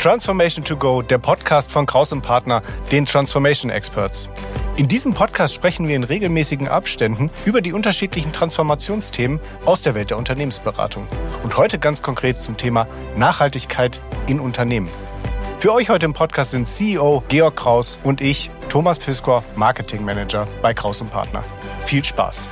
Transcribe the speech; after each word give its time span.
Transformation 0.00 0.64
to 0.64 0.78
Go, 0.78 1.02
der 1.02 1.18
Podcast 1.18 1.70
von 1.70 1.84
Kraus 1.84 2.10
und 2.10 2.22
Partner, 2.22 2.62
den 2.90 3.04
Transformation 3.04 3.70
Experts. 3.70 4.30
In 4.78 4.88
diesem 4.88 5.12
Podcast 5.12 5.52
sprechen 5.52 5.88
wir 5.88 5.94
in 5.94 6.04
regelmäßigen 6.04 6.68
Abständen 6.68 7.28
über 7.44 7.60
die 7.60 7.74
unterschiedlichen 7.74 8.32
Transformationsthemen 8.32 9.40
aus 9.66 9.82
der 9.82 9.94
Welt 9.94 10.08
der 10.08 10.16
Unternehmensberatung. 10.16 11.06
Und 11.42 11.58
heute 11.58 11.78
ganz 11.78 12.00
konkret 12.00 12.40
zum 12.40 12.56
Thema 12.56 12.88
Nachhaltigkeit 13.14 14.00
in 14.26 14.40
Unternehmen. 14.40 14.88
Für 15.58 15.74
euch 15.74 15.90
heute 15.90 16.06
im 16.06 16.14
Podcast 16.14 16.52
sind 16.52 16.66
CEO 16.66 17.22
Georg 17.28 17.56
Kraus 17.56 17.98
und 18.02 18.22
ich, 18.22 18.50
Thomas 18.70 18.98
Piskor, 18.98 19.44
Marketing 19.54 20.02
Manager 20.02 20.48
bei 20.62 20.72
Kraus 20.72 21.02
und 21.02 21.10
Partner. 21.10 21.44
Viel 21.80 22.02
Spaß! 22.02 22.48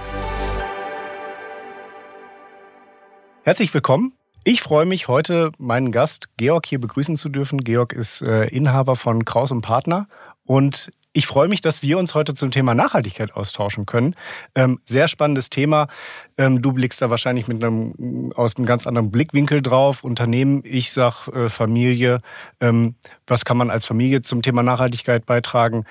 Herzlich 3.43 3.73
willkommen 3.73 4.18
ich 4.49 4.63
freue 4.63 4.87
mich 4.87 5.09
heute, 5.09 5.53
meinen 5.59 5.93
Gast 5.93 6.31
Georg 6.39 6.65
hier 6.65 6.81
begrüßen 6.81 7.19
zu 7.19 7.29
dürfen. 7.29 7.59
Georg 7.61 7.93
ist 7.93 8.23
äh, 8.23 8.47
Inhaber 8.47 8.97
von 8.97 9.27
Kraus 9.27 9.51
und 9.51 9.61
Partner 9.61 10.09
und 10.45 10.91
ich 11.13 11.27
freue 11.27 11.49
mich, 11.49 11.61
dass 11.61 11.83
wir 11.83 11.99
uns 11.99 12.15
heute 12.15 12.33
zum 12.33 12.51
Thema 12.51 12.73
Nachhaltigkeit 12.73 13.35
austauschen 13.35 13.85
können. 13.85 14.15
Ähm, 14.55 14.81
sehr 14.87 15.07
spannendes 15.07 15.51
Thema. 15.51 15.89
Ähm, 16.39 16.63
du 16.63 16.73
blickst 16.73 17.03
da 17.03 17.11
wahrscheinlich 17.11 17.47
mit 17.47 17.63
einem, 17.63 18.33
aus 18.37 18.57
einem 18.57 18.65
ganz 18.65 18.87
anderen 18.87 19.11
Blickwinkel 19.11 19.61
drauf. 19.61 20.03
Unternehmen, 20.03 20.63
ich 20.65 20.93
sag 20.93 21.29
äh, 21.29 21.51
Familie. 21.51 22.23
Ähm, 22.59 22.95
was 23.27 23.45
kann 23.45 23.59
man 23.59 23.69
als 23.71 23.85
Familie 23.85 24.23
zum 24.23 24.41
Thema 24.41 24.63
Nachhaltigkeit 24.63 25.27
beitragen? 25.27 25.85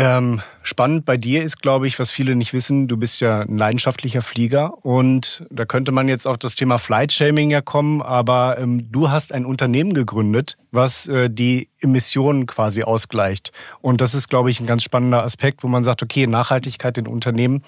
Ähm, 0.00 0.42
spannend 0.62 1.06
bei 1.06 1.16
dir 1.16 1.42
ist, 1.42 1.60
glaube 1.60 1.88
ich, 1.88 1.98
was 1.98 2.12
viele 2.12 2.36
nicht 2.36 2.52
wissen, 2.52 2.86
du 2.86 2.96
bist 2.96 3.20
ja 3.20 3.40
ein 3.40 3.58
leidenschaftlicher 3.58 4.22
Flieger 4.22 4.84
und 4.84 5.44
da 5.50 5.64
könnte 5.64 5.90
man 5.90 6.06
jetzt 6.06 6.24
auf 6.24 6.38
das 6.38 6.54
Thema 6.54 6.78
Flight-Shaming 6.78 7.50
ja 7.50 7.62
kommen, 7.62 8.00
aber 8.00 8.58
ähm, 8.60 8.92
du 8.92 9.10
hast 9.10 9.32
ein 9.32 9.44
Unternehmen 9.44 9.94
gegründet, 9.94 10.56
was 10.70 11.08
äh, 11.08 11.28
die 11.28 11.68
Emissionen 11.80 12.46
quasi 12.46 12.84
ausgleicht. 12.84 13.50
Und 13.80 14.00
das 14.00 14.14
ist, 14.14 14.28
glaube 14.28 14.50
ich, 14.50 14.60
ein 14.60 14.68
ganz 14.68 14.84
spannender 14.84 15.24
Aspekt, 15.24 15.64
wo 15.64 15.66
man 15.66 15.82
sagt, 15.82 16.00
okay, 16.00 16.28
Nachhaltigkeit 16.28 16.96
in 16.96 17.08
Unternehmen, 17.08 17.64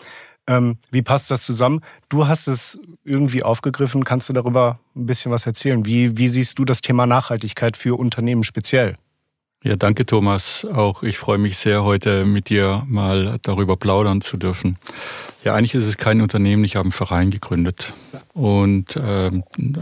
ähm, 0.46 0.78
wie 0.92 1.02
passt 1.02 1.32
das 1.32 1.42
zusammen? 1.42 1.80
Du 2.10 2.28
hast 2.28 2.46
es 2.46 2.78
irgendwie 3.02 3.42
aufgegriffen, 3.42 4.04
kannst 4.04 4.28
du 4.28 4.32
darüber 4.32 4.78
ein 4.94 5.06
bisschen 5.06 5.32
was 5.32 5.46
erzählen? 5.46 5.84
Wie, 5.84 6.16
wie 6.16 6.28
siehst 6.28 6.60
du 6.60 6.64
das 6.64 6.80
Thema 6.80 7.06
Nachhaltigkeit 7.06 7.76
für 7.76 7.98
Unternehmen 7.98 8.44
speziell? 8.44 8.98
Ja, 9.62 9.76
danke 9.76 10.06
Thomas. 10.06 10.64
Auch 10.64 11.02
ich 11.02 11.18
freue 11.18 11.36
mich 11.36 11.58
sehr, 11.58 11.84
heute 11.84 12.24
mit 12.24 12.48
dir 12.48 12.82
mal 12.86 13.38
darüber 13.42 13.76
plaudern 13.76 14.22
zu 14.22 14.38
dürfen. 14.38 14.78
Ja, 15.44 15.54
eigentlich 15.54 15.74
ist 15.74 15.84
es 15.84 15.98
kein 15.98 16.22
Unternehmen, 16.22 16.64
ich 16.64 16.76
habe 16.76 16.84
einen 16.84 16.92
Verein 16.92 17.30
gegründet. 17.30 17.92
Und 18.32 18.96
äh, 18.96 19.30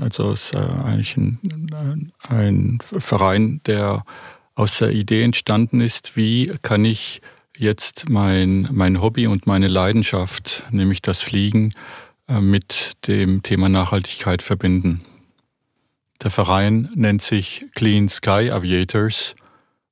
also 0.01 0.33
es 0.33 0.47
ist 0.47 0.55
äh, 0.55 0.59
eigentlich 0.85 1.17
ein, 1.17 2.13
ein 2.29 2.79
Verein, 2.83 3.61
der 3.67 4.05
aus 4.57 4.79
der 4.79 4.91
Idee 4.91 5.23
entstanden 5.23 5.81
ist, 5.81 6.17
wie 6.17 6.53
kann 6.63 6.85
ich 6.85 7.23
jetzt 7.57 8.09
mein, 8.09 8.69
mein 8.73 9.01
Hobby 9.01 9.29
und 9.29 9.47
meine 9.47 9.69
Leidenschaft, 9.69 10.65
nämlich 10.73 11.03
das 11.03 11.23
Fliegen, 11.23 11.73
äh, 12.27 12.41
mit 12.41 12.95
dem 13.07 13.45
Thema 13.45 13.69
Nachhaltigkeit 13.69 14.43
verbinden. 14.43 15.03
Der 16.21 16.33
Verein 16.33 16.91
nennt 16.97 17.23
sich 17.23 17.65
Clean 17.77 18.09
Sky 18.09 18.51
Aviators 18.51 19.37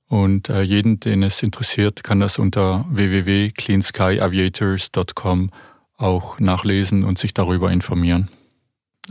und 0.09 0.49
äh, 0.49 0.63
jeden, 0.63 1.01
den 1.01 1.23
es 1.23 1.43
interessiert, 1.43 2.03
kann 2.05 2.21
das 2.21 2.39
unter 2.39 2.87
www.cleanskyaviators.com 2.91 5.51
auch 5.97 6.39
nachlesen 6.39 7.05
und 7.05 7.19
sich 7.19 7.35
darüber 7.35 7.73
informieren. 7.73 8.31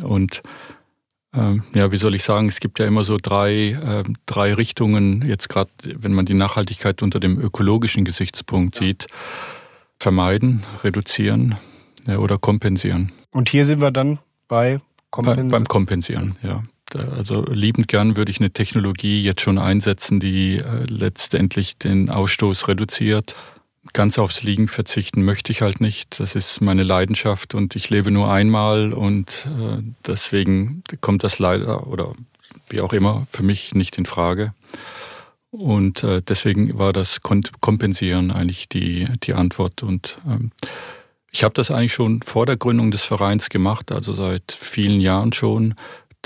Und 0.02 0.42
ähm, 1.34 1.64
ja, 1.74 1.92
wie 1.92 1.98
soll 1.98 2.16
ich 2.16 2.24
sagen, 2.24 2.48
es 2.48 2.60
gibt 2.60 2.80
ja 2.80 2.86
immer 2.86 3.04
so 3.04 3.18
drei, 3.22 3.72
äh, 3.72 4.04
drei 4.26 4.54
Richtungen, 4.54 5.28
jetzt 5.28 5.50
gerade 5.50 5.70
wenn 5.84 6.14
man 6.14 6.26
die 6.26 6.34
Nachhaltigkeit 6.34 7.04
unter 7.04 7.20
dem 7.20 7.38
ökologischen 7.40 8.06
Gesichtspunkt 8.06 8.76
sieht, 8.76 9.08
vermeiden, 10.00 10.64
reduzieren 10.84 11.56
ja, 12.06 12.20
oder 12.20 12.38
kompensieren. 12.38 13.12
Und 13.32 13.50
hier 13.50 13.66
sind 13.66 13.82
wir 13.82 13.92
dann 13.92 14.20
bei 14.48 14.80
Kompensieren. 15.10 15.50
Bei, 15.50 15.58
beim 15.58 15.66
Kompensieren, 15.66 16.38
ja. 16.42 16.64
Also 17.18 17.46
liebend 17.46 17.88
gern 17.88 18.16
würde 18.16 18.32
ich 18.32 18.40
eine 18.40 18.52
Technologie 18.52 19.24
jetzt 19.24 19.42
schon 19.42 19.58
einsetzen, 19.58 20.20
die 20.20 20.58
äh, 20.58 20.86
letztendlich 20.88 21.78
den 21.78 22.10
Ausstoß 22.10 22.68
reduziert. 22.68 23.36
Ganz 23.94 24.18
aufs 24.18 24.44
Liegen 24.44 24.68
verzichten 24.68 25.24
möchte 25.24 25.52
ich 25.52 25.62
halt 25.62 25.80
nicht. 25.80 26.20
Das 26.20 26.36
ist 26.36 26.62
meine 26.62 26.84
Leidenschaft 26.84 27.54
und 27.54 27.76
ich 27.76 27.90
lebe 27.90 28.12
nur 28.12 28.32
einmal 28.32 28.94
und 28.94 29.46
äh, 29.46 29.82
deswegen 30.06 30.84
kommt 31.02 31.24
das 31.24 31.40
leider 31.40 31.88
oder 31.88 32.14
wie 32.70 32.82
auch 32.82 32.94
immer 32.94 33.28
für 33.30 33.44
mich 33.44 33.76
nicht 33.76 33.98
in 33.98 34.06
Frage. 34.06 34.54
Und 35.52 36.04
äh, 36.04 36.22
deswegen 36.22 36.78
war 36.78 36.92
das 36.92 37.22
Kompensieren 37.22 38.32
eigentlich 38.32 38.68
die, 38.68 39.08
die 39.24 39.34
Antwort. 39.34 39.84
Und 39.84 40.18
ähm, 40.28 40.52
ich 41.32 41.44
habe 41.44 41.54
das 41.54 41.72
eigentlich 41.72 41.94
schon 41.94 42.22
vor 42.22 42.46
der 42.46 42.58
Gründung 42.58 42.92
des 42.92 43.04
Vereins 43.04 43.50
gemacht, 43.50 43.92
also 43.92 44.14
seit 44.14 44.56
vielen 44.58 45.00
Jahren 45.00 45.32
schon 45.32 45.76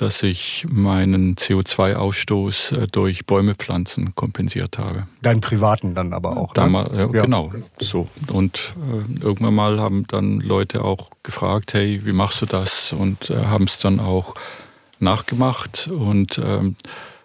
dass 0.01 0.23
ich 0.23 0.65
meinen 0.69 1.35
CO2-Ausstoß 1.35 2.83
äh, 2.83 2.87
durch 2.87 3.25
Bäume 3.25 3.55
pflanzen 3.55 4.15
kompensiert 4.15 4.77
habe. 4.77 5.07
Deinen 5.21 5.41
privaten 5.41 5.93
dann 5.95 6.13
aber 6.13 6.37
auch. 6.37 6.53
Dann 6.53 6.71
ne? 6.71 6.89
ja. 6.93 7.07
Genau, 7.07 7.51
so. 7.79 8.07
Und 8.31 8.73
äh, 8.77 9.23
irgendwann 9.23 9.55
mal 9.55 9.79
haben 9.79 10.05
dann 10.07 10.39
Leute 10.39 10.83
auch 10.83 11.09
gefragt, 11.23 11.73
hey, 11.73 12.01
wie 12.05 12.13
machst 12.13 12.41
du 12.41 12.45
das? 12.45 12.93
Und 12.93 13.29
äh, 13.29 13.35
haben 13.45 13.65
es 13.65 13.79
dann 13.79 13.99
auch 13.99 14.35
nachgemacht. 14.99 15.87
Und 15.87 16.37
ähm, 16.37 16.75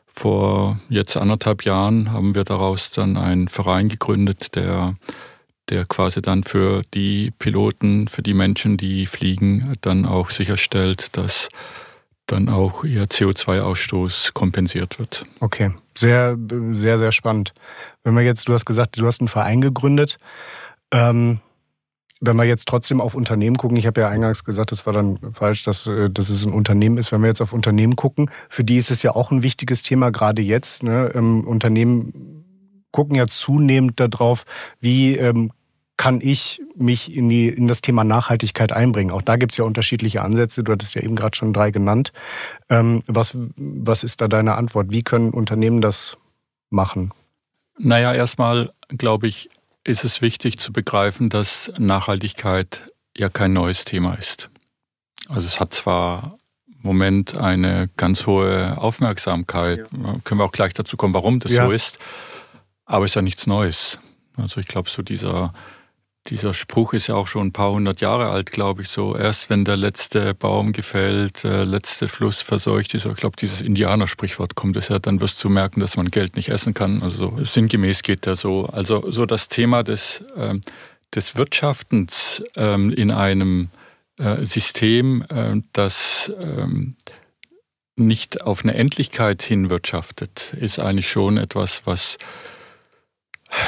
vor 0.06 0.78
jetzt 0.88 1.16
anderthalb 1.16 1.64
Jahren 1.64 2.12
haben 2.12 2.34
wir 2.34 2.44
daraus 2.44 2.90
dann 2.90 3.16
einen 3.16 3.48
Verein 3.48 3.88
gegründet, 3.88 4.56
der 4.56 4.96
der 5.70 5.86
quasi 5.86 6.20
dann 6.20 6.44
für 6.44 6.82
die 6.92 7.32
Piloten, 7.38 8.06
für 8.08 8.22
die 8.22 8.34
Menschen, 8.34 8.76
die 8.76 9.06
fliegen, 9.06 9.72
dann 9.80 10.04
auch 10.04 10.28
sicherstellt, 10.28 11.16
dass 11.16 11.48
dann 12.26 12.48
auch 12.48 12.84
ihr 12.84 13.04
CO2-Ausstoß 13.04 14.32
kompensiert 14.32 14.98
wird. 14.98 15.24
Okay, 15.40 15.72
sehr, 15.96 16.36
sehr, 16.70 16.98
sehr 16.98 17.12
spannend. 17.12 17.52
Wenn 18.02 18.14
wir 18.14 18.22
jetzt, 18.22 18.48
du 18.48 18.54
hast 18.54 18.64
gesagt, 18.64 18.98
du 18.98 19.06
hast 19.06 19.20
einen 19.20 19.28
Verein 19.28 19.60
gegründet. 19.60 20.18
Ähm, 20.92 21.40
wenn 22.20 22.36
wir 22.36 22.44
jetzt 22.44 22.66
trotzdem 22.66 23.00
auf 23.00 23.14
Unternehmen 23.14 23.56
gucken, 23.56 23.76
ich 23.76 23.86
habe 23.86 24.00
ja 24.00 24.08
eingangs 24.08 24.44
gesagt, 24.44 24.72
das 24.72 24.86
war 24.86 24.92
dann 24.92 25.18
falsch, 25.32 25.62
dass, 25.64 25.86
äh, 25.86 26.08
dass 26.08 26.28
es 26.28 26.46
ein 26.46 26.52
Unternehmen 26.52 26.96
ist. 26.96 27.12
Wenn 27.12 27.20
wir 27.20 27.28
jetzt 27.28 27.42
auf 27.42 27.52
Unternehmen 27.52 27.96
gucken, 27.96 28.30
für 28.48 28.64
die 28.64 28.76
ist 28.76 28.90
es 28.90 29.02
ja 29.02 29.14
auch 29.14 29.30
ein 29.30 29.42
wichtiges 29.42 29.82
Thema, 29.82 30.10
gerade 30.10 30.40
jetzt. 30.40 30.82
Ne? 30.82 31.12
Ähm, 31.14 31.46
Unternehmen 31.46 32.44
gucken 32.92 33.16
ja 33.16 33.26
zunehmend 33.26 33.98
darauf, 34.00 34.44
wie 34.80 35.16
ähm, 35.16 35.50
kann 35.96 36.20
ich 36.20 36.60
mich 36.74 37.14
in, 37.14 37.28
die, 37.28 37.48
in 37.48 37.68
das 37.68 37.80
Thema 37.80 38.04
Nachhaltigkeit 38.04 38.72
einbringen? 38.72 39.10
Auch 39.10 39.22
da 39.22 39.36
gibt 39.36 39.52
es 39.52 39.58
ja 39.58 39.64
unterschiedliche 39.64 40.22
Ansätze. 40.22 40.64
Du 40.64 40.72
hattest 40.72 40.94
ja 40.94 41.02
eben 41.02 41.14
gerade 41.14 41.36
schon 41.36 41.52
drei 41.52 41.70
genannt. 41.70 42.12
Ähm, 42.68 43.02
was, 43.06 43.36
was 43.56 44.02
ist 44.02 44.20
da 44.20 44.28
deine 44.28 44.56
Antwort? 44.56 44.90
Wie 44.90 45.02
können 45.02 45.30
Unternehmen 45.30 45.80
das 45.80 46.16
machen? 46.70 47.12
Naja, 47.78 48.12
erstmal 48.12 48.72
glaube 48.88 49.28
ich, 49.28 49.50
ist 49.84 50.04
es 50.04 50.22
wichtig 50.22 50.58
zu 50.58 50.72
begreifen, 50.72 51.28
dass 51.28 51.72
Nachhaltigkeit 51.78 52.92
ja 53.16 53.28
kein 53.28 53.52
neues 53.52 53.84
Thema 53.84 54.14
ist. 54.14 54.50
Also 55.28 55.46
es 55.46 55.60
hat 55.60 55.72
zwar 55.72 56.38
im 56.66 56.82
Moment 56.82 57.36
eine 57.36 57.88
ganz 57.96 58.26
hohe 58.26 58.76
Aufmerksamkeit, 58.78 59.78
ja. 59.78 60.16
können 60.24 60.40
wir 60.40 60.44
auch 60.44 60.52
gleich 60.52 60.74
dazu 60.74 60.96
kommen, 60.96 61.14
warum 61.14 61.40
das 61.40 61.52
ja. 61.52 61.66
so 61.66 61.72
ist, 61.72 61.98
aber 62.84 63.04
es 63.04 63.12
ist 63.12 63.16
ja 63.16 63.22
nichts 63.22 63.46
Neues. 63.46 63.98
Also 64.36 64.60
ich 64.60 64.66
glaube, 64.66 64.90
so 64.90 65.02
dieser 65.02 65.52
dieser 66.28 66.54
Spruch 66.54 66.94
ist 66.94 67.08
ja 67.08 67.14
auch 67.14 67.28
schon 67.28 67.48
ein 67.48 67.52
paar 67.52 67.72
hundert 67.72 68.00
Jahre 68.00 68.30
alt, 68.30 68.50
glaube 68.50 68.82
ich, 68.82 68.88
so. 68.88 69.16
Erst 69.16 69.50
wenn 69.50 69.64
der 69.64 69.76
letzte 69.76 70.32
Baum 70.34 70.72
gefällt, 70.72 71.44
der 71.44 71.66
letzte 71.66 72.08
Fluss 72.08 72.40
verseucht 72.40 72.94
ist. 72.94 73.04
Ich 73.04 73.16
glaube, 73.16 73.36
dieses 73.36 73.60
Indianersprichwort 73.60 74.54
kommt 74.54 74.76
es 74.76 74.88
ja, 74.88 74.98
dann 74.98 75.20
wirst 75.20 75.42
du 75.44 75.50
merken, 75.50 75.80
dass 75.80 75.96
man 75.96 76.10
Geld 76.10 76.36
nicht 76.36 76.48
essen 76.48 76.72
kann. 76.72 77.02
Also 77.02 77.38
sinngemäß 77.44 78.02
geht 78.02 78.24
der 78.24 78.36
so. 78.36 78.66
Also 78.66 79.10
so 79.10 79.26
das 79.26 79.48
Thema 79.48 79.82
des, 79.82 80.24
ähm, 80.36 80.62
des 81.14 81.36
Wirtschaftens 81.36 82.42
ähm, 82.56 82.90
in 82.90 83.10
einem 83.10 83.68
äh, 84.18 84.44
System, 84.44 85.24
äh, 85.28 85.60
das 85.74 86.32
ähm, 86.40 86.96
nicht 87.96 88.42
auf 88.42 88.64
eine 88.64 88.74
Endlichkeit 88.74 89.42
hinwirtschaftet, 89.42 90.54
ist 90.58 90.78
eigentlich 90.78 91.10
schon 91.10 91.36
etwas, 91.36 91.82
was 91.84 92.16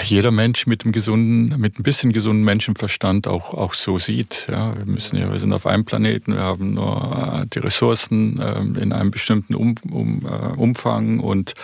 jeder 0.02 0.30
Mensch 0.30 0.66
mit 0.66 0.84
einem 0.84 0.92
gesunden, 0.92 1.60
mit 1.60 1.78
ein 1.78 1.82
bisschen 1.82 2.12
gesunden 2.12 2.44
Menschenverstand 2.44 3.26
auch, 3.26 3.54
auch 3.54 3.74
so 3.74 3.98
sieht. 3.98 4.46
Ja, 4.50 4.76
wir 4.76 4.86
müssen 4.86 5.16
ja, 5.16 5.30
wir 5.30 5.38
sind 5.38 5.52
auf 5.52 5.66
einem 5.66 5.84
Planeten, 5.84 6.34
wir 6.34 6.42
haben 6.42 6.74
nur 6.74 7.42
äh, 7.42 7.46
die 7.46 7.58
Ressourcen 7.60 8.40
äh, 8.40 8.80
in 8.80 8.92
einem 8.92 9.10
bestimmten 9.10 9.54
um, 9.54 9.74
um, 9.90 10.26
äh, 10.26 10.56
Umfang 10.56 11.20
und 11.20 11.54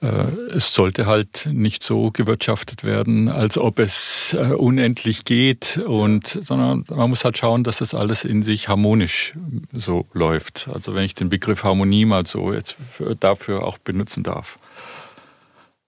äh, 0.00 0.06
es 0.54 0.74
sollte 0.74 1.06
halt 1.06 1.48
nicht 1.52 1.82
so 1.82 2.10
gewirtschaftet 2.10 2.84
werden, 2.84 3.28
als 3.28 3.58
ob 3.58 3.78
es 3.78 4.36
unendlich 4.56 5.24
geht 5.24 5.78
und, 5.86 6.26
sondern 6.26 6.84
man 6.88 7.10
muss 7.10 7.24
halt 7.24 7.38
schauen, 7.38 7.64
dass 7.64 7.78
das 7.78 7.94
alles 7.94 8.24
in 8.24 8.42
sich 8.42 8.68
harmonisch 8.68 9.34
so 9.72 10.06
läuft. 10.12 10.68
Also 10.72 10.94
wenn 10.94 11.04
ich 11.04 11.14
den 11.14 11.28
Begriff 11.28 11.64
Harmonie 11.64 12.04
mal 12.04 12.26
so 12.26 12.52
jetzt 12.52 12.76
dafür 13.20 13.64
auch 13.64 13.78
benutzen 13.78 14.22
darf. 14.22 14.58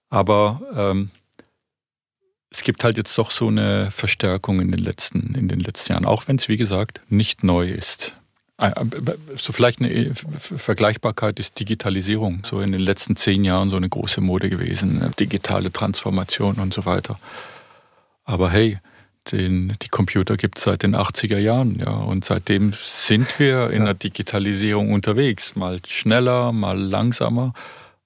Aber 0.09 0.61
ähm, 0.75 1.11
es 2.55 2.63
gibt 2.63 2.85
halt 2.85 2.97
jetzt 2.97 3.17
doch 3.17 3.31
so 3.31 3.47
eine 3.49 3.91
Verstärkung 3.91 4.61
in 4.61 4.71
den 4.71 4.79
letzten, 4.79 5.35
in 5.35 5.49
den 5.49 5.59
letzten 5.59 5.91
Jahren, 5.91 6.05
auch 6.05 6.27
wenn 6.27 6.37
es, 6.37 6.47
wie 6.47 6.55
gesagt, 6.55 7.01
nicht 7.09 7.43
neu 7.43 7.69
ist. 7.69 8.13
Äh, 8.57 8.67
äh, 8.67 9.17
so 9.35 9.51
vielleicht 9.51 9.81
eine 9.81 9.91
äh, 9.91 10.11
Vergleichbarkeit 10.13 11.37
ist 11.39 11.59
Digitalisierung. 11.59 12.43
So 12.45 12.61
in 12.61 12.71
den 12.71 12.79
letzten 12.79 13.17
zehn 13.17 13.43
Jahren 13.43 13.69
so 13.69 13.75
eine 13.75 13.89
große 13.89 14.21
Mode 14.21 14.49
gewesen, 14.49 15.11
digitale 15.19 15.69
Transformation 15.71 16.55
und 16.55 16.73
so 16.73 16.85
weiter. 16.85 17.19
Aber 18.23 18.49
hey, 18.49 18.79
den, 19.33 19.75
die 19.81 19.89
Computer 19.89 20.37
gibt 20.37 20.57
es 20.57 20.63
seit 20.63 20.83
den 20.83 20.95
80er 20.95 21.39
Jahren, 21.39 21.77
ja. 21.79 21.89
Und 21.89 22.23
seitdem 22.23 22.71
sind 22.73 23.37
wir 23.37 23.71
in 23.71 23.79
ja. 23.79 23.85
der 23.87 23.93
Digitalisierung 23.95 24.93
unterwegs. 24.93 25.57
Mal 25.57 25.79
schneller, 25.85 26.53
mal 26.53 26.79
langsamer. 26.79 27.53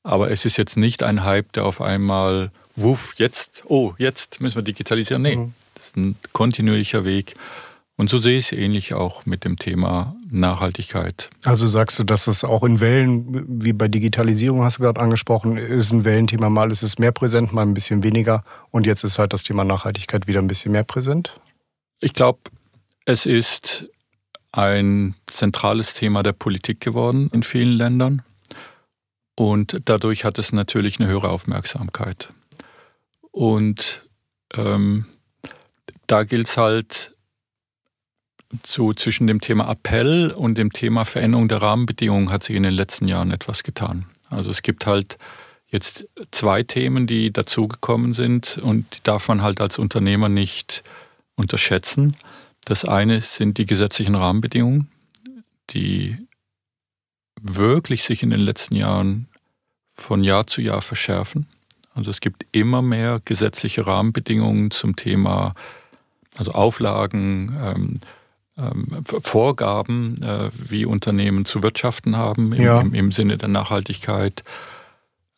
Aber 0.02 0.32
es 0.32 0.46
ist 0.46 0.58
jetzt 0.58 0.78
nicht 0.78 1.04
ein 1.04 1.24
Hype, 1.24 1.52
der 1.54 1.66
auf 1.66 1.82
einmal, 1.82 2.52
wuff, 2.82 3.14
jetzt, 3.18 3.64
oh, 3.68 3.94
jetzt 3.98 4.42
müssen 4.42 4.56
wir 4.56 4.64
digitalisieren. 4.64 5.22
Nee, 5.22 5.36
mhm. 5.36 5.54
das 5.76 5.88
ist 5.88 5.98
ein 5.98 6.16
kontinuierlicher 6.34 7.06
Weg. 7.06 7.36
Und 8.00 8.10
so 8.10 8.18
sehe 8.18 8.38
ich 8.38 8.54
es 8.54 8.58
ähnlich 8.58 8.94
auch 8.94 9.26
mit 9.26 9.44
dem 9.44 9.58
Thema 9.60 10.16
Nachhaltigkeit. 10.32 11.30
Also 11.44 11.68
sagst 11.68 12.00
du, 12.00 12.06
dass 12.06 12.28
es 12.28 12.46
auch 12.46 12.64
in 12.64 12.80
Wellen, 12.80 13.62
wie 13.62 13.74
bei 13.74 13.90
Digitalisierung 13.90 14.64
hast 14.64 14.78
du 14.78 14.84
gerade 14.84 15.02
angesprochen, 15.02 15.58
ist 15.58 15.92
ein 15.92 16.06
Wellenthema, 16.06 16.50
mal 16.50 16.72
ist 16.72 16.82
es 16.82 16.98
mehr 16.98 17.12
präsent, 17.12 17.52
mal 17.52 17.64
ein 17.64 17.74
bisschen 17.74 18.02
weniger 18.02 18.46
und 18.72 18.88
jetzt 18.88 19.04
ist 19.04 19.20
halt 19.20 19.34
das 19.34 19.44
Thema 19.44 19.66
Nachhaltigkeit 19.66 20.28
wieder 20.28 20.40
ein 20.40 20.48
bisschen 20.48 20.72
mehr 20.72 20.86
präsent? 20.86 21.34
Ich 22.00 22.14
glaube, 22.14 22.40
es 23.04 23.26
ist 23.26 23.90
ein 24.54 25.16
zentrales 25.28 25.94
Thema 25.94 26.24
der 26.24 26.32
Politik 26.32 26.80
geworden 26.80 27.30
in 27.34 27.44
vielen 27.44 27.74
Ländern 27.74 28.22
und 29.36 29.82
dadurch 29.84 30.24
hat 30.24 30.40
es 30.40 30.54
natürlich 30.54 31.02
eine 31.02 31.10
höhere 31.10 31.30
Aufmerksamkeit. 31.30 32.30
Und 33.32 34.08
ähm, 34.54 35.06
da 36.08 36.24
gilt 36.24 36.48
es 36.48 36.58
halt, 36.58 37.16
zu, 38.64 38.94
zwischen 38.94 39.28
dem 39.28 39.42
Thema 39.42 39.70
Appell 39.70 40.32
und 40.32 40.58
dem 40.58 40.74
Thema 40.74 41.06
Veränderung 41.06 41.48
der 41.48 41.62
Rahmenbedingungen 41.62 42.32
hat 42.32 42.44
sich 42.44 42.56
in 42.56 42.64
den 42.64 42.74
letzten 42.74 43.08
Jahren 43.08 43.32
etwas 43.32 43.64
getan. 43.64 44.06
Also 44.30 44.50
es 44.50 44.64
gibt 44.64 44.86
halt 44.86 45.18
jetzt 45.68 46.08
zwei 46.32 46.64
Themen, 46.64 47.06
die 47.06 47.32
dazugekommen 47.32 48.14
sind 48.14 48.58
und 48.58 48.96
die 48.96 49.04
darf 49.04 49.28
man 49.28 49.42
halt 49.42 49.62
als 49.62 49.78
Unternehmer 49.78 50.30
nicht 50.30 50.84
unterschätzen. 51.36 52.18
Das 52.66 52.86
eine 52.86 53.22
sind 53.22 53.58
die 53.58 53.66
gesetzlichen 53.66 54.16
Rahmenbedingungen, 54.16 54.90
die 55.70 56.18
wirklich 57.40 58.04
sich 58.04 58.24
in 58.24 58.32
den 58.32 58.42
letzten 58.42 58.76
Jahren 58.76 59.28
von 59.92 60.24
Jahr 60.24 60.48
zu 60.48 60.62
Jahr 60.62 60.82
verschärfen. 60.82 61.48
Also 62.00 62.12
es 62.12 62.22
gibt 62.22 62.46
immer 62.54 62.82
mehr 62.82 63.20
gesetzliche 63.26 63.86
Rahmenbedingungen 63.86 64.72
zum 64.72 64.96
Thema, 64.96 65.52
also 66.38 66.54
Auflagen, 66.54 67.54
ähm, 67.62 68.00
ähm, 68.58 69.04
Vorgaben, 69.04 70.22
äh, 70.24 70.50
wie 70.54 70.86
Unternehmen 70.86 71.44
zu 71.44 71.62
wirtschaften 71.62 72.16
haben 72.16 72.54
im, 72.54 72.62
ja. 72.62 72.80
im, 72.80 72.94
im 72.94 73.12
Sinne 73.12 73.38
der 73.38 73.50
Nachhaltigkeit. 73.50 74.46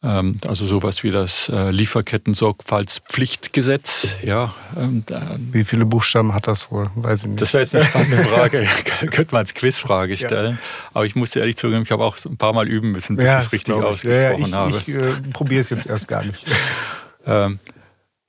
Ähm, 0.03 0.38
also 0.48 0.65
sowas 0.65 1.03
wie 1.03 1.12
das 1.12 1.48
äh, 1.50 1.69
Lieferketten-Sorgfaltspflichtgesetz. 1.69 4.15
Ja, 4.24 4.56
ähm, 4.75 5.03
wie 5.51 5.63
viele 5.63 5.86
Buchstaben 5.86 6.33
hat 6.33 6.48
das 6.48 6.71
wohl? 6.71 6.88
Weiß 6.95 7.21
ich 7.21 7.27
nicht. 7.27 7.39
Das 7.42 7.53
wäre 7.53 7.62
jetzt 7.62 7.75
eine 7.75 7.86
spannende 7.86 8.18
Frage. 8.25 8.68
Könnte 9.12 9.31
man 9.31 9.42
als 9.42 9.53
Quizfrage 9.53 10.18
stellen. 10.18 10.53
Ja. 10.53 10.59
Aber 10.94 11.06
ich 11.06 11.15
muss 11.15 11.36
ehrlich 11.36 11.56
zugeben, 11.56 11.83
ich 11.83 11.92
habe 11.92 12.03
auch 12.03 12.18
ein 12.25 12.38
paar 12.38 12.53
Mal 12.53 12.68
üben 12.68 12.92
müssen, 12.92 13.15
bis 13.15 13.27
ja, 13.27 13.38
ich 13.38 13.45
es 13.45 13.51
richtig 13.51 13.75
ausgesprochen 13.75 14.48
ich, 14.48 14.53
habe. 14.53 14.75
Ich 14.75 14.88
äh, 14.88 15.13
probiere 15.33 15.62
es 15.62 15.69
jetzt 15.69 15.86
erst 15.86 16.07
gar 16.07 16.24
nicht. 16.24 16.48
ähm, 17.27 17.59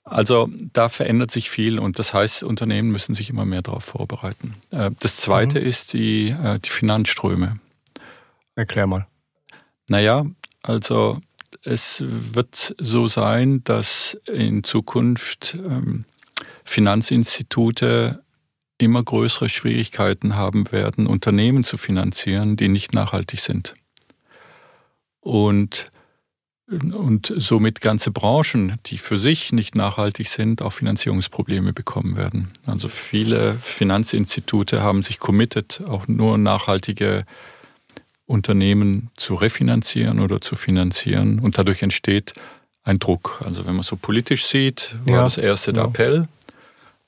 also 0.04 0.50
da 0.74 0.90
verändert 0.90 1.30
sich 1.30 1.48
viel 1.48 1.78
und 1.78 1.98
das 1.98 2.12
heißt, 2.12 2.42
Unternehmen 2.42 2.90
müssen 2.90 3.14
sich 3.14 3.30
immer 3.30 3.46
mehr 3.46 3.62
darauf 3.62 3.84
vorbereiten. 3.84 4.56
Äh, 4.72 4.90
das 5.00 5.16
Zweite 5.16 5.58
mhm. 5.58 5.66
ist 5.66 5.94
die, 5.94 6.28
äh, 6.28 6.58
die 6.58 6.69
Finanzströme. 6.69 7.56
Erklär 8.56 8.86
mal. 8.86 9.06
Naja, 9.88 10.26
also 10.62 11.19
es 11.62 12.02
wird 12.06 12.75
so 12.78 13.08
sein, 13.08 13.62
dass 13.64 14.16
in 14.26 14.64
Zukunft 14.64 15.56
ähm, 15.64 16.04
Finanzinstitute 16.64 18.22
immer 18.78 19.02
größere 19.02 19.49
Schwierigkeiten 19.49 20.37
haben 20.37 20.72
werden, 20.72 21.06
Unternehmen 21.06 21.64
zu 21.64 21.76
finanzieren, 21.76 22.56
die 22.56 22.69
nicht 22.69 22.94
nachhaltig 22.94 23.40
sind. 23.40 23.75
Und 25.20 25.93
und 26.81 27.32
somit 27.37 27.81
ganze 27.81 28.10
Branchen, 28.10 28.76
die 28.87 28.96
für 28.96 29.19
sich 29.19 29.52
nicht 29.52 29.75
nachhaltig 29.75 30.28
sind, 30.28 30.62
auch 30.62 30.72
Finanzierungsprobleme 30.72 31.72
bekommen 31.72 32.16
werden. 32.16 32.50
Also 32.66 32.88
viele 32.88 33.55
Finanzinstitute 33.60 34.82
haben 34.82 35.02
sich 35.02 35.19
committed, 35.19 35.82
auch 35.87 36.08
nur 36.08 36.38
nachhaltige 36.38 37.25
Unternehmen 38.32 39.11
zu 39.17 39.34
refinanzieren 39.34 40.19
oder 40.19 40.40
zu 40.40 40.56
finanzieren 40.56 41.38
und 41.38 41.58
dadurch 41.58 41.82
entsteht 41.82 42.34
ein 42.82 42.99
Druck. 42.99 43.43
Also 43.44 43.67
wenn 43.67 43.75
man 43.75 43.84
so 43.84 43.96
politisch 43.96 44.46
sieht, 44.46 44.96
war 45.05 45.14
ja, 45.14 45.25
das 45.25 45.37
erste 45.37 45.73
der 45.73 45.84
ja. 45.84 45.88
Appell. 45.88 46.29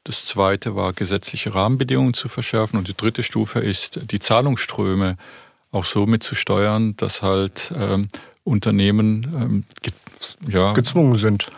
Das 0.05 0.26
zweite 0.26 0.76
war, 0.76 0.93
gesetzliche 0.93 1.55
Rahmenbedingungen 1.55 2.12
zu 2.12 2.29
verschärfen. 2.29 2.79
Und 2.79 2.88
die 2.88 2.97
dritte 2.97 3.23
Stufe 3.23 3.59
ist, 3.61 4.00
die 4.11 4.21
Zahlungsströme 4.21 5.17
auch 5.73 5.85
so 5.85 6.05
mit 6.06 6.23
zu 6.23 6.35
steuern, 6.35 6.94
dass 6.97 7.23
halt 7.23 7.73
ähm, 7.75 8.09
Unternehmen 8.44 9.25
ähm, 9.35 9.65
ja, 10.47 10.75
gezwungen 10.75 11.17
sind. 11.17 11.50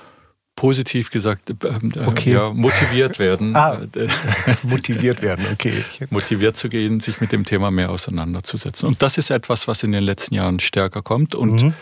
Positiv 0.56 1.10
gesagt, 1.10 1.50
äh, 1.50 1.68
äh, 1.68 2.06
okay. 2.06 2.32
ja, 2.32 2.50
motiviert 2.50 3.18
werden. 3.18 3.54
ah, 3.56 3.78
motiviert 4.62 5.22
werden, 5.22 5.44
okay. 5.52 5.84
Motiviert 6.10 6.56
zu 6.56 6.70
gehen, 6.70 7.00
sich 7.00 7.20
mit 7.20 7.30
dem 7.30 7.44
Thema 7.44 7.70
mehr 7.70 7.90
auseinanderzusetzen. 7.90 8.88
Und 8.88 9.02
das 9.02 9.18
ist 9.18 9.30
etwas, 9.30 9.68
was 9.68 9.82
in 9.82 9.92
den 9.92 10.02
letzten 10.02 10.34
Jahren 10.34 10.58
stärker 10.58 11.02
kommt 11.02 11.34
und 11.34 11.62
mhm. 11.62 11.74